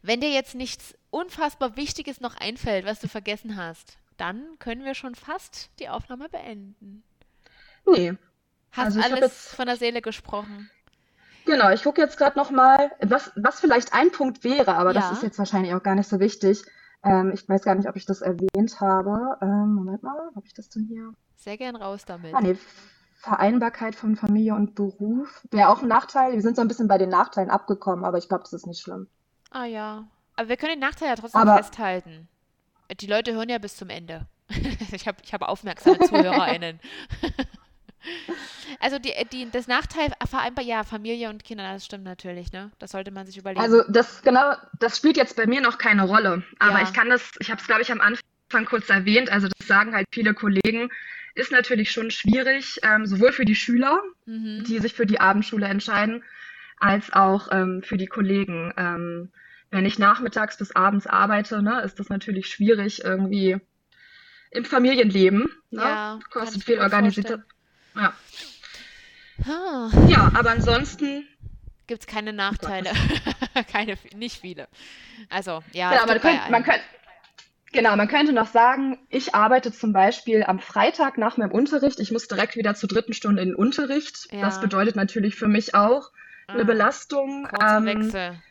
wenn 0.02 0.22
dir 0.22 0.32
jetzt 0.32 0.56
nichts 0.56 0.96
unfassbar 1.12 1.78
Wichtiges 1.78 2.20
noch 2.20 2.36
einfällt, 2.36 2.86
was 2.86 3.00
du 3.00 3.08
vergessen 3.08 3.56
hast, 3.56 3.98
dann 4.18 4.58
können 4.60 4.84
wir 4.84 4.96
schon 4.96 5.16
fast 5.16 5.70
die 5.80 5.90
Aufnahme 5.90 6.30
beenden. 6.30 7.04
Nee, 7.86 8.16
Hast 8.76 8.98
also 8.98 9.02
alles 9.02 9.20
jetzt, 9.22 9.56
von 9.56 9.68
der 9.68 9.78
Seele 9.78 10.02
gesprochen. 10.02 10.70
Genau, 11.46 11.70
ich 11.70 11.84
gucke 11.84 12.02
jetzt 12.02 12.18
gerade 12.18 12.38
nochmal, 12.38 12.92
was, 13.02 13.32
was 13.36 13.60
vielleicht 13.60 13.94
ein 13.94 14.12
Punkt 14.12 14.44
wäre, 14.44 14.76
aber 14.76 14.94
ja. 14.94 15.02
das 15.02 15.12
ist 15.12 15.24
jetzt 15.24 15.40
wahrscheinlich 15.40 15.74
auch 15.74 15.84
gar 15.84 15.96
nicht 15.96 16.10
so 16.10 16.20
wichtig. 16.20 16.64
Ähm, 17.04 17.32
ich 17.34 17.48
weiß 17.48 17.64
gar 17.64 17.76
nicht, 17.76 17.88
ob 17.88 17.96
ich 17.96 18.06
das 18.06 18.22
erwähnt 18.22 18.82
habe. 18.82 19.38
Ähm, 19.42 19.76
Moment 19.76 20.02
mal, 20.02 20.18
habe 20.36 20.46
ich 20.46 20.54
das 20.54 20.70
denn 20.70 20.88
hier? 20.88 21.14
Sehr 21.36 21.58
gern 21.58 21.76
raus 21.76 22.04
damit. 22.06 22.34
Ah, 22.34 22.42
nee, 22.42 22.58
Vereinbarkeit 23.16 23.96
von 23.96 24.16
Familie 24.16 24.56
und 24.56 24.76
Beruf 24.76 25.46
wäre 25.52 25.70
auch 25.70 25.82
ein 25.82 25.88
Nachteil. 25.88 26.34
Wir 26.34 26.42
sind 26.42 26.56
so 26.56 26.62
ein 26.62 26.68
bisschen 26.68 26.88
bei 26.88 26.98
den 26.98 27.10
Nachteilen 27.10 27.50
abgekommen, 27.50 28.06
aber 28.06 28.18
ich 28.18 28.28
glaube, 28.28 28.44
das 28.44 28.54
ist 28.54 28.68
nicht 28.68 28.82
schlimm. 28.82 29.08
Ah 29.52 29.66
ja. 29.66 30.08
Aber 30.36 30.50
wir 30.50 30.58
können 30.58 30.74
den 30.74 30.80
Nachteil 30.80 31.10
ja 31.10 31.16
trotzdem 31.16 31.42
aber, 31.42 31.58
festhalten. 31.58 32.28
Die 33.00 33.08
Leute 33.08 33.34
hören 33.34 33.50
ja 33.50 33.58
bis 33.58 33.78
zum 33.78 33.90
Ende. 33.90 34.28
ich 34.92 35.08
habe 35.08 35.18
ich 35.24 35.34
hab 35.34 35.42
aufmerksame 35.44 36.00
ZuhörerInnen. 36.00 36.80
Also 38.80 39.00
die, 39.00 39.14
die, 39.32 39.50
das 39.52 39.68
Nachteil 39.68 40.12
vereinbar, 40.30 40.64
ja, 40.64 40.84
Familie 40.84 41.30
und 41.30 41.44
Kinder, 41.44 41.72
das 41.72 41.86
stimmt 41.86 42.04
natürlich, 42.04 42.52
ne? 42.52 42.72
Das 42.80 42.92
sollte 42.92 43.12
man 43.12 43.26
sich 43.26 43.38
überlegen. 43.38 43.62
Also 43.62 43.84
das 43.90 44.22
genau, 44.22 44.54
das 44.80 44.98
spielt 44.98 45.18
jetzt 45.18 45.36
bei 45.36 45.48
mir 45.48 45.62
noch 45.62 45.78
keine 45.78 46.04
Rolle. 46.04 46.44
Aber 46.60 46.80
ja. 46.80 46.84
ich 46.84 46.94
kann 46.94 47.10
das, 47.10 47.32
ich 47.40 47.50
habe 47.50 47.62
es 47.62 47.68
glaube 47.68 47.82
ich 47.82 47.92
am 47.92 48.02
Anfang 48.02 48.66
kurz 48.66 48.90
erwähnt, 48.90 49.32
also 49.32 49.48
das 49.58 49.68
sagen 49.68 49.96
halt 49.96 50.08
viele 50.12 50.34
Kollegen, 50.34 50.90
ist 51.36 51.52
natürlich 51.52 51.92
schon 51.92 52.12
schwierig, 52.12 52.80
ähm, 52.84 53.06
sowohl 53.06 53.32
für 53.32 53.46
die 53.46 53.56
Schüler, 53.56 54.02
mhm. 54.26 54.64
die 54.68 54.80
sich 54.80 54.94
für 54.94 55.06
die 55.06 55.20
Abendschule 55.20 55.68
entscheiden, 55.68 56.24
als 56.78 57.12
auch 57.14 57.50
ähm, 57.52 57.84
für 57.84 57.98
die 57.98 58.08
Kollegen. 58.08 58.74
Ähm, 58.78 59.32
wenn 59.72 59.86
ich 59.86 60.00
nachmittags 60.00 60.58
bis 60.58 60.76
abends 60.76 61.06
arbeite, 61.08 61.62
ne, 61.62 61.82
ist 61.82 62.00
das 62.00 62.10
natürlich 62.10 62.48
schwierig 62.48 63.04
irgendwie 63.04 63.58
im 64.52 64.64
Familienleben. 64.64 65.50
Ne? 65.72 65.82
Ja, 65.82 66.20
kostet 66.32 66.64
viel 66.64 66.80
Organisation. 66.80 67.44
Ja. 67.96 68.14
Ah. 69.48 69.90
Ja, 70.08 70.32
aber 70.34 70.52
ansonsten 70.52 71.28
gibt 71.88 72.02
es 72.02 72.08
keine 72.08 72.34
Nachteile. 72.34 72.92
keine, 73.72 73.98
nicht 74.16 74.40
viele. 74.42 74.68
Also, 75.30 75.64
ja. 75.72 75.92
Genau, 75.92 76.06
man, 76.08 76.20
könnt, 76.20 76.50
man 76.50 76.64
könnt, 76.64 76.82
genau, 77.72 77.96
man 77.96 78.08
könnte 78.08 78.34
noch 78.34 78.48
sagen, 78.48 78.98
ich 79.10 79.36
arbeite 79.36 79.72
zum 79.72 79.94
Beispiel 79.94 80.44
am 80.44 80.60
Freitag 80.60 81.18
nach 81.18 81.38
meinem 81.38 81.52
Unterricht. 81.52 82.00
Ich 82.00 82.12
muss 82.12 82.28
direkt 82.28 82.56
wieder 82.56 82.76
zur 82.76 82.90
dritten 82.90 83.14
Stunde 83.14 83.42
in 83.42 83.50
den 83.50 83.56
Unterricht. 83.56 84.28
Ja. 84.32 84.42
Das 84.42 84.62
bedeutet 84.62 84.96
natürlich 84.96 85.36
für 85.36 85.48
mich 85.48 85.76
auch 85.76 86.12
eine 86.48 86.62
ah, 86.62 86.66
Belastung. 86.66 87.48
Kurzer 87.50 87.78
ähm, 87.78 87.86
Wechsel. 87.86 88.42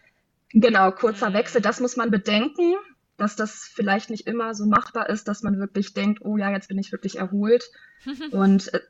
Genau, 0.53 0.93
kurzer 0.93 1.31
mhm. 1.31 1.35
Wechsel. 1.35 1.61
Das 1.61 1.81
muss 1.81 1.97
man 1.97 2.11
bedenken, 2.11 2.75
dass 3.17 3.37
das 3.37 3.71
vielleicht 3.73 4.11
nicht 4.11 4.27
immer 4.27 4.55
so 4.55 4.67
machbar 4.67 5.09
ist, 5.09 5.29
dass 5.29 5.43
man 5.43 5.59
wirklich 5.59 5.95
denkt, 5.95 6.21
oh 6.23 6.37
ja, 6.37 6.51
jetzt 6.51 6.69
bin 6.69 6.79
ich 6.79 6.93
wirklich 6.93 7.19
erholt. 7.19 7.65
Und 8.31 8.73
äh, 8.73 8.81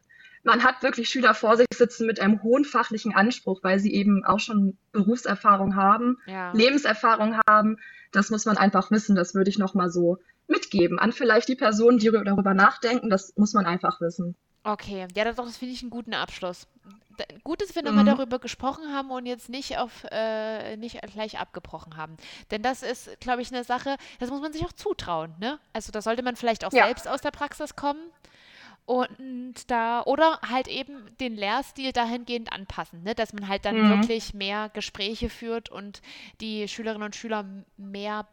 man 0.44 0.62
hat 0.62 0.82
wirklich 0.82 1.08
Schüler 1.08 1.34
vor 1.34 1.56
sich 1.56 1.66
sitzen 1.74 2.06
mit 2.06 2.20
einem 2.20 2.42
hohen 2.42 2.64
fachlichen 2.64 3.14
Anspruch, 3.14 3.60
weil 3.62 3.80
sie 3.80 3.92
eben 3.92 4.24
auch 4.24 4.38
schon 4.38 4.76
Berufserfahrung 4.92 5.74
haben, 5.74 6.18
ja. 6.26 6.52
Lebenserfahrung 6.52 7.40
haben. 7.48 7.78
Das 8.12 8.30
muss 8.30 8.44
man 8.44 8.58
einfach 8.58 8.90
wissen. 8.90 9.16
Das 9.16 9.34
würde 9.34 9.50
ich 9.50 9.58
nochmal 9.58 9.90
so 9.90 10.18
mitgeben 10.46 10.98
an 10.98 11.12
vielleicht 11.12 11.48
die 11.48 11.56
Personen, 11.56 11.98
die 11.98 12.10
darüber 12.10 12.54
nachdenken. 12.54 13.10
Das 13.10 13.34
muss 13.36 13.54
man 13.54 13.66
einfach 13.66 14.00
wissen. 14.00 14.36
Okay, 14.62 15.06
ja, 15.14 15.24
das, 15.24 15.36
das 15.36 15.56
finde 15.56 15.74
ich 15.74 15.82
einen 15.82 15.90
guten 15.90 16.14
Abschluss. 16.14 16.66
Gut, 17.44 17.62
dass 17.62 17.74
wir 17.74 17.82
mhm. 17.82 17.88
nochmal 17.88 18.04
darüber 18.04 18.38
gesprochen 18.38 18.92
haben 18.92 19.10
und 19.10 19.24
jetzt 19.24 19.48
nicht 19.48 19.78
auf 19.78 20.04
äh, 20.10 20.76
nicht 20.76 21.00
gleich 21.12 21.38
abgebrochen 21.38 21.96
haben. 21.96 22.16
Denn 22.50 22.62
das 22.62 22.82
ist, 22.82 23.20
glaube 23.20 23.40
ich, 23.40 23.52
eine 23.52 23.62
Sache, 23.62 23.96
das 24.18 24.30
muss 24.30 24.40
man 24.40 24.52
sich 24.52 24.64
auch 24.64 24.72
zutrauen, 24.72 25.32
ne? 25.38 25.58
Also 25.72 25.92
da 25.92 26.02
sollte 26.02 26.22
man 26.22 26.34
vielleicht 26.34 26.64
auch 26.64 26.72
ja. 26.72 26.86
selbst 26.86 27.06
aus 27.06 27.20
der 27.20 27.30
Praxis 27.30 27.76
kommen 27.76 28.00
und 28.86 29.70
da 29.70 30.02
oder 30.02 30.40
halt 30.48 30.68
eben 30.68 31.16
den 31.18 31.36
Lehrstil 31.36 31.92
dahingehend 31.92 32.52
anpassen, 32.52 33.02
ne? 33.02 33.14
dass 33.14 33.32
man 33.32 33.48
halt 33.48 33.64
dann 33.64 33.76
mhm. 33.76 33.90
wirklich 34.00 34.34
mehr 34.34 34.68
Gespräche 34.68 35.30
führt 35.30 35.70
und 35.70 36.02
die 36.40 36.68
Schülerinnen 36.68 37.04
und 37.04 37.16
Schüler 37.16 37.46
mehr 37.76 38.26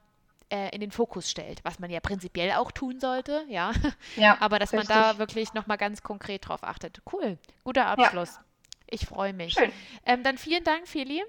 äh, 0.49 0.73
in 0.75 0.81
den 0.81 0.91
Fokus 0.91 1.31
stellt, 1.31 1.63
was 1.63 1.79
man 1.79 1.89
ja 1.89 2.01
prinzipiell 2.01 2.51
auch 2.53 2.71
tun 2.71 2.99
sollte, 2.99 3.45
ja. 3.47 3.71
ja 4.17 4.37
Aber 4.41 4.59
dass 4.59 4.73
richtig. 4.73 4.89
man 4.89 5.01
da 5.01 5.17
wirklich 5.17 5.53
nochmal 5.53 5.77
ganz 5.77 6.03
konkret 6.03 6.47
drauf 6.47 6.63
achtet. 6.63 7.01
Cool, 7.11 7.37
guter 7.63 7.87
Abschluss. 7.87 8.35
Ja. 8.35 8.45
Ich 8.87 9.05
freue 9.05 9.31
mich. 9.31 9.53
Schön. 9.53 9.71
Ähm, 10.05 10.21
dann 10.23 10.37
vielen 10.37 10.65
Dank, 10.65 10.85
Feli. 10.85 11.23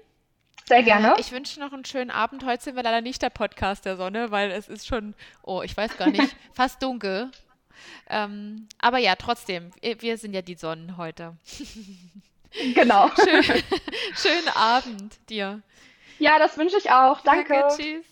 Sehr 0.65 0.83
gerne. 0.83 1.15
Ich 1.17 1.31
wünsche 1.31 1.59
noch 1.59 1.71
einen 1.73 1.85
schönen 1.85 2.11
Abend. 2.11 2.45
Heute 2.45 2.63
sind 2.63 2.75
wir 2.75 2.83
leider 2.83 3.01
nicht 3.01 3.21
der 3.21 3.29
Podcast 3.29 3.85
der 3.85 3.95
Sonne, 3.97 4.31
weil 4.31 4.51
es 4.51 4.67
ist 4.67 4.87
schon, 4.87 5.13
oh, 5.41 5.61
ich 5.61 5.75
weiß 5.75 5.97
gar 5.97 6.09
nicht, 6.09 6.35
fast 6.53 6.81
dunkel. 6.83 7.31
Ähm, 8.09 8.67
aber 8.79 8.97
ja, 8.97 9.15
trotzdem, 9.15 9.71
wir 9.81 10.17
sind 10.17 10.33
ja 10.33 10.41
die 10.41 10.55
Sonnen 10.55 10.97
heute. 10.97 11.35
Genau. 12.75 13.09
Schön, 13.15 13.43
schönen 14.15 14.49
Abend 14.53 15.17
dir. 15.27 15.63
Ja, 16.19 16.37
das 16.37 16.55
wünsche 16.55 16.77
ich 16.77 16.91
auch. 16.91 17.21
Danke. 17.21 17.53
Danke 17.53 17.75
tschüss. 17.75 18.05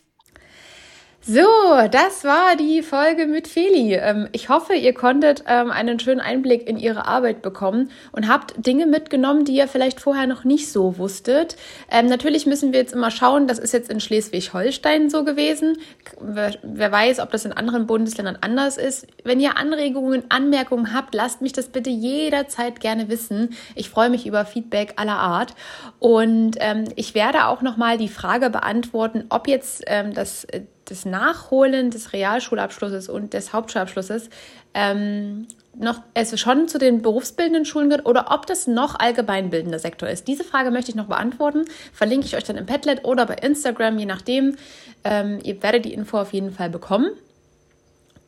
So, 1.24 1.46
das 1.92 2.24
war 2.24 2.56
die 2.56 2.82
Folge 2.82 3.28
mit 3.28 3.48
Feli. 3.48 3.94
Ähm, 3.94 4.28
ich 4.32 4.50
hoffe, 4.50 4.74
ihr 4.74 4.96
konntet 4.96 5.44
ähm, 5.48 5.70
einen 5.70 6.00
schönen 6.00 6.20
Einblick 6.20 6.68
in 6.68 6.80
ihre 6.80 7.06
Arbeit 7.06 7.44
bekommen 7.44 7.92
und 8.12 8.28
habt 8.28 8.66
Dinge 8.66 8.88
mitgenommen, 8.88 9.46
die 9.46 9.54
ihr 9.54 9.68
vielleicht 9.68 10.00
vorher 10.00 10.26
noch 10.26 10.46
nicht 10.46 10.72
so 10.72 10.98
wusstet. 10.98 11.58
Ähm, 11.92 12.08
natürlich 12.08 12.48
müssen 12.48 12.74
wir 12.74 12.80
jetzt 12.80 12.94
immer 12.94 13.12
schauen, 13.12 13.46
das 13.46 13.60
ist 13.60 13.72
jetzt 13.72 13.92
in 13.92 14.00
Schleswig-Holstein 14.00 15.12
so 15.12 15.24
gewesen. 15.24 15.78
Wer 16.20 16.92
weiß, 16.92 17.20
ob 17.20 17.30
das 17.30 17.46
in 17.46 17.54
anderen 17.54 17.86
Bundesländern 17.86 18.40
anders 18.42 18.78
ist. 18.78 19.06
Wenn 19.24 19.40
ihr 19.40 19.58
Anregungen, 19.58 20.24
Anmerkungen 20.30 20.92
habt, 20.92 21.14
lasst 21.14 21.44
mich 21.44 21.54
das 21.54 21.68
bitte 21.68 21.92
jederzeit 21.92 22.80
gerne 22.80 23.10
wissen. 23.10 23.50
Ich 23.76 23.92
freue 23.92 24.10
mich 24.10 24.26
über 24.26 24.44
Feedback 24.44 24.94
aller 24.96 25.20
Art. 25.20 25.54
Und 26.00 26.58
ich 26.96 27.14
werde 27.14 27.46
auch 27.46 27.62
nochmal 27.62 28.00
die 28.00 28.10
Frage 28.10 28.50
beantworten, 28.50 29.26
ob 29.30 29.48
jetzt 29.48 29.86
das 30.14 30.46
äh, 30.46 30.62
das 30.86 31.06
Nachholen 31.06 31.92
des 31.92 32.14
Realschulabschlusses 32.14 33.10
und 33.10 33.34
des 33.34 33.54
Hauptschulabschlusses 33.54 34.30
ähm, 34.74 35.48
noch 35.74 36.02
es 36.14 36.38
schon 36.40 36.68
zu 36.68 36.78
den 36.78 37.02
berufsbildenden 37.02 37.66
Schulen 37.66 37.90
gehört 37.90 38.06
oder 38.06 38.32
ob 38.32 38.46
das 38.46 38.68
noch 38.68 39.00
allgemeinbildender 39.00 39.80
Sektor 39.80 40.10
ist. 40.10 40.28
Diese 40.28 40.44
Frage 40.44 40.72
möchte 40.72 40.92
ich 40.92 40.96
noch 40.96 41.08
beantworten. 41.08 41.66
Verlinke 41.94 42.26
ich 42.26 42.36
euch 42.36 42.44
dann 42.44 42.58
im 42.58 42.66
Padlet 42.66 43.06
oder 43.06 43.26
bei 43.26 43.36
Instagram, 43.36 43.98
je 43.98 44.06
nachdem. 44.06 44.58
Ähm, 45.04 45.40
ihr 45.44 45.62
werdet 45.64 45.86
die 45.86 45.94
Info 45.94 46.20
auf 46.20 46.34
jeden 46.34 46.52
Fall 46.52 46.70
bekommen. 46.70 47.12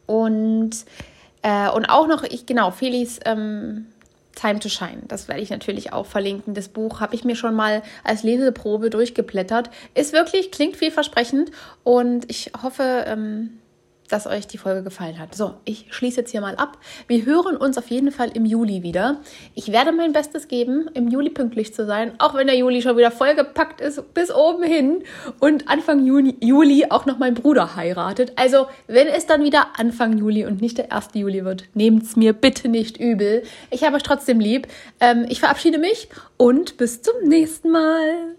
Und, 0.05 0.71
äh, 1.41 1.69
und 1.69 1.85
auch 1.85 2.07
noch, 2.07 2.23
ich 2.23 2.45
genau, 2.45 2.71
Felis 2.71 3.19
ähm, 3.25 3.87
Time 4.35 4.59
to 4.59 4.69
Shine. 4.69 5.03
Das 5.07 5.27
werde 5.27 5.41
ich 5.41 5.49
natürlich 5.49 5.93
auch 5.93 6.05
verlinken. 6.05 6.53
Das 6.53 6.69
Buch 6.69 6.99
habe 6.99 7.15
ich 7.15 7.23
mir 7.23 7.35
schon 7.35 7.55
mal 7.55 7.83
als 8.03 8.23
Leseprobe 8.23 8.89
durchgeblättert. 8.89 9.69
Ist 9.93 10.13
wirklich, 10.13 10.51
klingt 10.51 10.77
vielversprechend 10.77 11.51
und 11.83 12.29
ich 12.29 12.51
hoffe, 12.61 13.05
ähm, 13.07 13.59
dass 14.09 14.27
euch 14.27 14.47
die 14.47 14.57
Folge 14.57 14.83
gefallen 14.83 15.19
hat. 15.19 15.35
So, 15.35 15.55
ich 15.65 15.87
schließe 15.89 16.21
jetzt 16.21 16.31
hier 16.31 16.41
mal 16.41 16.55
ab. 16.55 16.77
Wir 17.07 17.25
hören 17.25 17.57
uns 17.57 17.77
auf 17.77 17.89
jeden 17.89 18.11
Fall 18.11 18.29
im 18.33 18.45
Juli 18.45 18.83
wieder. 18.83 19.21
Ich 19.55 19.71
werde 19.71 19.91
mein 19.91 20.13
Bestes 20.13 20.47
geben, 20.47 20.89
im 20.93 21.07
Juli 21.07 21.29
pünktlich 21.29 21.73
zu 21.73 21.85
sein, 21.85 22.13
auch 22.19 22.33
wenn 22.35 22.47
der 22.47 22.57
Juli 22.57 22.81
schon 22.81 22.97
wieder 22.97 23.11
vollgepackt 23.11 23.81
ist 23.81 24.13
bis 24.13 24.31
oben 24.33 24.63
hin 24.63 25.03
und 25.39 25.67
Anfang 25.67 26.05
Juni, 26.05 26.35
Juli 26.39 26.85
auch 26.89 27.05
noch 27.05 27.17
mein 27.17 27.33
Bruder 27.33 27.75
heiratet. 27.75 28.33
Also, 28.35 28.67
wenn 28.87 29.07
es 29.07 29.25
dann 29.25 29.43
wieder 29.43 29.67
Anfang 29.77 30.17
Juli 30.17 30.45
und 30.45 30.61
nicht 30.61 30.77
der 30.77 30.91
1. 30.91 31.09
Juli 31.13 31.45
wird, 31.45 31.65
nehmt 31.73 32.03
es 32.03 32.15
mir 32.15 32.33
bitte 32.33 32.69
nicht 32.69 32.97
übel. 32.97 33.43
Ich 33.69 33.83
habe 33.83 33.95
euch 33.95 34.03
trotzdem 34.03 34.39
lieb. 34.39 34.67
Ähm, 34.99 35.25
ich 35.29 35.39
verabschiede 35.39 35.77
mich 35.77 36.09
und 36.37 36.77
bis 36.77 37.01
zum 37.01 37.15
nächsten 37.23 37.71
Mal. 37.71 38.35